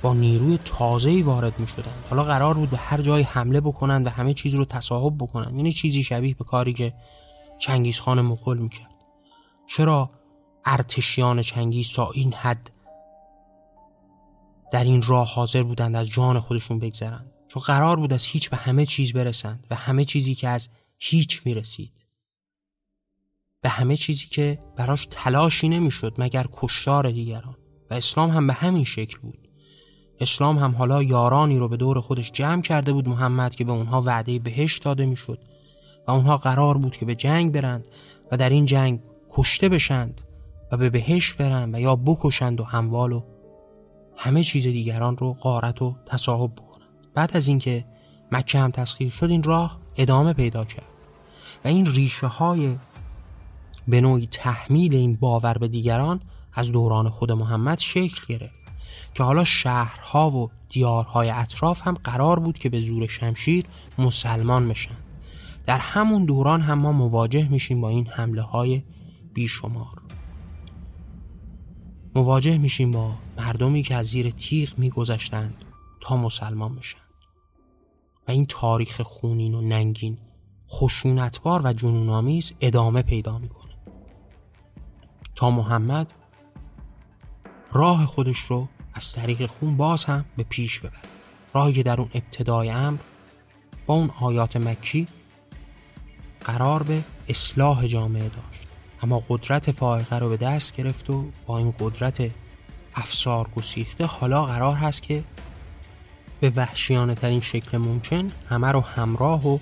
[0.02, 1.92] با نیروی تازه‌ای وارد می شدن.
[2.10, 5.72] حالا قرار بود به هر جای حمله بکنند و همه چیز رو تصاحب بکنند یعنی
[5.72, 6.94] چیزی شبیه به کاری که
[7.58, 8.94] چنگیز خان مغول می‌کرد.
[9.66, 10.10] چرا
[10.64, 12.70] ارتشیان چنگیز تا این حد
[14.72, 18.56] در این راه حاضر بودند از جان خودشون بگذرند؟ چون قرار بود از هیچ به
[18.56, 22.05] همه چیز برسند و همه چیزی که از هیچ می‌رسید.
[23.66, 27.56] به همه چیزی که براش تلاشی نمی‌شد مگر کشتار دیگران.
[27.90, 29.48] و اسلام هم به همین شکل بود.
[30.20, 34.00] اسلام هم حالا یارانی رو به دور خودش جمع کرده بود محمد که به اونها
[34.00, 35.38] وعده بهشت داده می‌شد.
[36.08, 37.88] و اونها قرار بود که به جنگ برند
[38.32, 39.00] و در این جنگ
[39.30, 40.20] کشته بشند
[40.72, 43.22] و به بهشت برند و یا بکشند و اموال و
[44.16, 46.90] همه چیز دیگران رو قارت و تصاحب بکنند.
[47.14, 47.84] بعد از اینکه
[48.32, 50.86] مکه هم تسخیر شد این راه ادامه پیدا کرد.
[51.64, 52.76] و این ریشه های
[53.88, 56.20] به نوعی تحمیل این باور به دیگران
[56.52, 58.60] از دوران خود محمد شکل گرفت
[59.14, 63.64] که حالا شهرها و دیارهای اطراف هم قرار بود که به زور شمشیر
[63.98, 64.96] مسلمان بشن.
[65.66, 68.82] در همون دوران هم ما مواجه میشیم با این حمله های
[69.34, 70.02] بیشمار.
[72.14, 75.64] مواجه میشیم با مردمی که از زیر تیغ میگذشتند
[76.00, 76.98] تا مسلمان بشن.
[78.28, 80.18] و این تاریخ خونین و ننگین
[80.70, 83.65] خشونتبار و جنونآمیز ادامه پیدا می‌کنه
[85.36, 86.12] تا محمد
[87.72, 91.00] راه خودش رو از طریق خون باز هم به پیش ببره.
[91.54, 92.98] راهی که در اون ابتدای امر
[93.86, 95.08] با اون آیات مکی
[96.44, 98.66] قرار به اصلاح جامعه داشت.
[99.02, 102.30] اما قدرت فائقه رو به دست گرفت و با این قدرت
[102.94, 105.24] افسار گسیخته حالا قرار هست که
[106.40, 109.58] به وحشیانه ترین شکل ممکن همه رو همراه و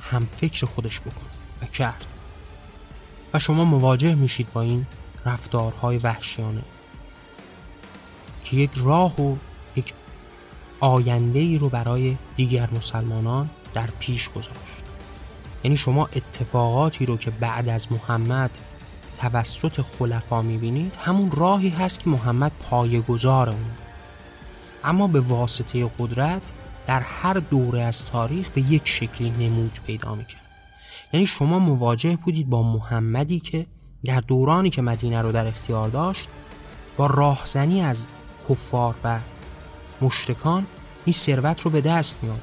[0.00, 1.26] هم فکر خودش بکن
[1.62, 2.11] و کرد.
[3.34, 4.86] و شما مواجه میشید با این
[5.26, 6.62] رفتارهای وحشیانه
[8.44, 9.36] که یک راه و
[9.76, 9.92] یک
[10.80, 14.82] آینده ای رو برای دیگر مسلمانان در پیش گذاشت.
[15.64, 18.50] یعنی شما اتفاقاتی رو که بعد از محمد
[19.18, 23.70] توسط خلفا می‌بینید همون راهی هست که محمد پایگذار اون.
[24.84, 26.52] اما به واسطه قدرت
[26.86, 30.41] در هر دوره از تاریخ به یک شکلی نمود پیدا می‌کرد.
[31.12, 33.66] یعنی شما مواجه بودید با محمدی که
[34.04, 36.28] در دورانی که مدینه رو در اختیار داشت
[36.96, 38.06] با راهزنی از
[38.48, 39.20] کفار و
[40.00, 40.66] مشرکان
[41.04, 42.40] این ثروت رو به دست میاد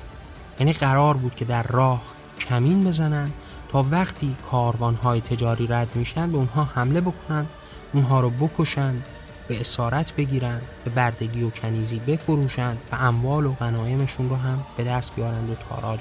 [0.59, 2.01] یعنی قرار بود که در راه
[2.39, 3.31] کمین بزنن
[3.71, 7.45] تا وقتی کاروانهای تجاری رد میشن به اونها حمله بکنن
[7.93, 9.03] اونها رو بکشن
[9.47, 14.83] به اسارت بگیرند به بردگی و کنیزی بفروشند و اموال و غنایمشون رو هم به
[14.83, 15.99] دست بیارند و تاراج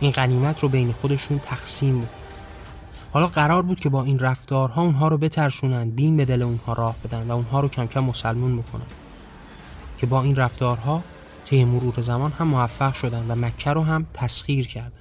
[0.00, 2.08] این غنیمت رو بین خودشون تقسیم بود
[3.12, 6.96] حالا قرار بود که با این رفتارها اونها رو بترشونند بین به دل اونها راه
[7.04, 8.86] بدن و اونها رو کم کم مسلمون بکنن.
[9.98, 11.02] که با این رفتارها
[11.44, 14.92] طی مرور زمان هم موفق شدن و مکه رو هم تسخیر کردند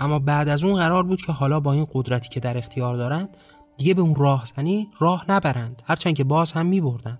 [0.00, 3.28] اما بعد از اون قرار بود که حالا با این قدرتی که در اختیار دارند
[3.76, 5.82] دیگه به اون راهزنی راه نبرند.
[5.86, 7.18] هرچند که باز هم می بردند.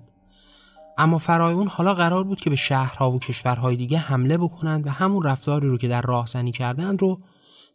[0.99, 4.91] اما فرای اون حالا قرار بود که به شهرها و کشورهای دیگه حمله بکنند و
[4.91, 7.20] همون رفتاری رو که در راهزنی کردند رو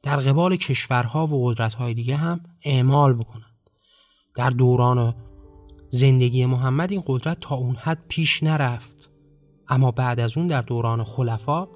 [0.04, 3.70] در قبال کشورها و قدرتهای دیگه هم اعمال بکنند.
[4.36, 5.16] در دوران
[5.90, 9.10] زندگی محمد این قدرت تا اون حد پیش نرفت.
[9.68, 11.68] اما بعد از اون در دوران خلفا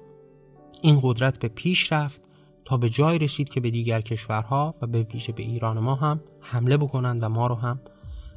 [0.82, 2.22] این قدرت به پیش رفت
[2.64, 6.20] تا به جای رسید که به دیگر کشورها و به ویژه به ایران ما هم
[6.40, 7.80] حمله بکنند و ما رو هم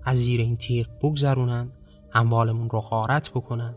[0.03, 1.71] از زیر این تیغ بگذرونند.
[2.13, 3.75] اموالمون رو غارت بکنند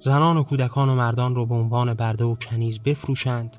[0.00, 3.56] زنان و کودکان و مردان رو به عنوان برده و کنیز بفروشند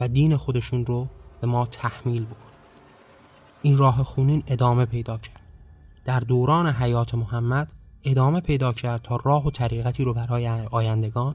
[0.00, 1.08] و دین خودشون رو
[1.40, 2.50] به ما تحمیل بکنند
[3.62, 5.40] این راه خونین ادامه پیدا کرد.
[6.04, 7.72] در دوران حیات محمد
[8.04, 11.34] ادامه پیدا کرد تا راه و طریقتی رو برای آیندگان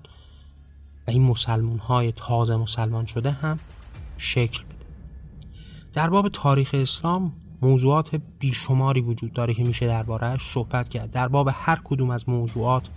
[1.08, 3.60] و این مسلمون های تازه مسلمان شده هم
[4.18, 4.86] شکل بده.
[5.94, 7.34] در باب تاریخ اسلام
[7.66, 11.12] موضوعات بیشماری وجود داره که میشه دربارهش صحبت کرد.
[11.12, 12.90] در باب هر کدوم از موضوعات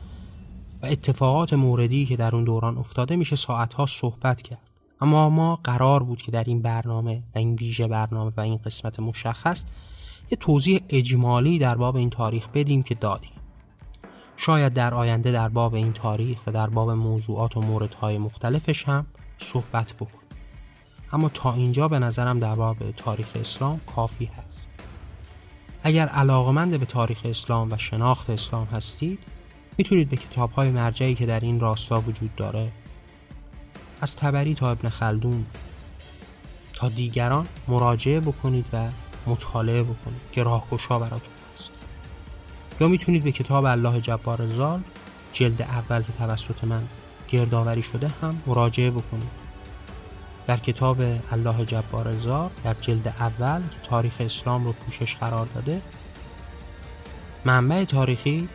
[0.83, 4.59] و اتفاقات موردی که در اون دوران افتاده میشه ساعتها صحبت کرد.
[5.01, 9.01] اما ما قرار بود که در این برنامه و این ویژه برنامه و این قسمت
[9.01, 9.64] مشخص
[10.31, 13.33] یه توضیح اجمالی در باب این تاریخ بدیم که دادیم.
[14.37, 19.07] شاید در آینده در باب این تاریخ و در باب موضوعات و موردهای مختلفش هم
[19.39, 20.29] صحبت بکنیم.
[21.12, 24.47] اما تا اینجا به نظرم در باب تاریخ اسلام کافی هست.
[25.89, 29.18] اگر علاقمند به تاریخ اسلام و شناخت اسلام هستید
[29.78, 32.72] می‌تونید به کتاب های مرجعی که در این راستا وجود داره
[34.01, 35.47] از تبری تا ابن خلدون
[36.72, 38.89] تا دیگران مراجعه بکنید و
[39.26, 41.70] مطالعه بکنید که راهگشا براتون هست.
[42.80, 44.80] یا می‌تونید به کتاب الله جبار زال
[45.32, 46.82] جلد اول که توسط من
[47.28, 49.38] گردآوری شده هم مراجعه بکنید.
[50.49, 55.82] در کتاب الله جبار زار در جلد اول که تاریخ اسلام رو پوشش قرار داده
[57.44, 58.49] منبع تاریخی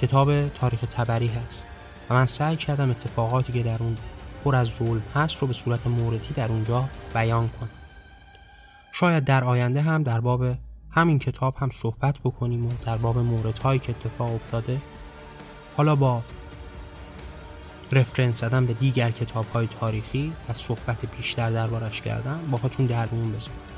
[0.00, 1.66] کتاب تاریخ تبری هست.
[2.10, 3.96] و من سعی کردم اتفاقاتی که در اون
[4.44, 7.70] پر از ظلم هست رو به صورت موردی در اونجا بیان کنم.
[8.92, 10.44] شاید در آینده هم در باب
[10.90, 14.80] همین کتاب هم صحبت بکنیم و در باب موردهایی که اتفاق افتاده
[15.76, 16.22] حالا با
[17.92, 23.32] رفرنس زدن به دیگر کتاب های تاریخی و صحبت بیشتر دربارش کردن باهاتون در میون
[23.32, 23.72] بذارمش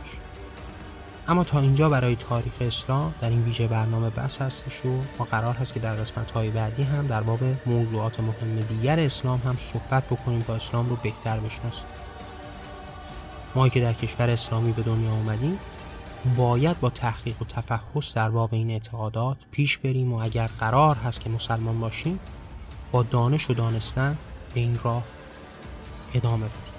[1.28, 4.88] اما تا اینجا برای تاریخ اسلام در این ویژه برنامه بس هستش و
[5.18, 9.40] ما قرار هست که در قسمت های بعدی هم در باب موضوعات مهم دیگر اسلام
[9.44, 11.86] هم صحبت بکنیم تا اسلام رو بهتر بشناسیم.
[13.54, 15.58] ما که در کشور اسلامی به دنیا اومدیم
[16.36, 21.20] باید با تحقیق و تفحص در باب این اعتقادات پیش بریم و اگر قرار هست
[21.20, 22.20] که مسلمان باشیم
[23.02, 24.18] دانش و دانستن
[24.54, 25.04] به این راه
[26.14, 26.74] ادامه بدیم.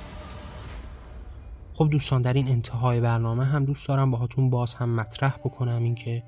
[1.73, 6.23] خب دوستان در این انتهای برنامه هم دوست دارم باهاتون باز هم مطرح بکنم اینکه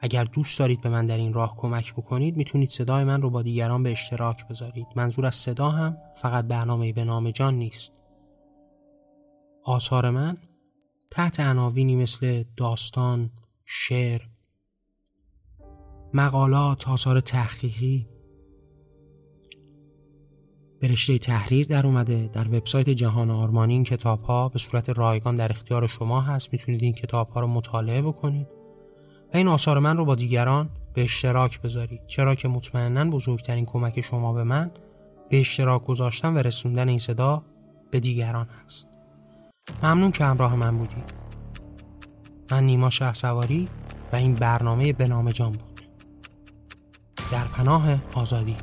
[0.00, 3.42] اگر دوست دارید به من در این راه کمک بکنید می‌تونید صدای من رو با
[3.42, 4.86] دیگران به اشتراک بذارید.
[4.96, 7.92] منظور از صدا هم فقط برنامه به نام جان نیست.
[9.64, 10.36] آثار من
[11.10, 13.30] تحت عناوینی مثل داستان،
[13.66, 14.20] شعر،
[16.14, 18.17] مقالات، آثار تحقیقی
[20.80, 22.30] به تحریر در اومده.
[22.32, 26.52] در وبسایت جهان آرمانی این کتاب ها به صورت رایگان در اختیار شما هست.
[26.52, 28.46] می‌تونید این کتاب ها رو مطالعه بکنید
[29.34, 32.00] و این آثار من رو با دیگران به اشتراک بذارید.
[32.06, 34.70] چرا که مطمئنا بزرگترین کمک شما به من
[35.30, 37.42] به اشتراک گذاشتن و رسوندن این صدا
[37.90, 38.88] به دیگران هست.
[39.82, 41.12] ممنون که همراه من بودید.
[42.50, 43.28] من نیما شه
[44.12, 45.80] و این برنامه به نام جان بود.
[47.32, 48.56] در پناه آزادی.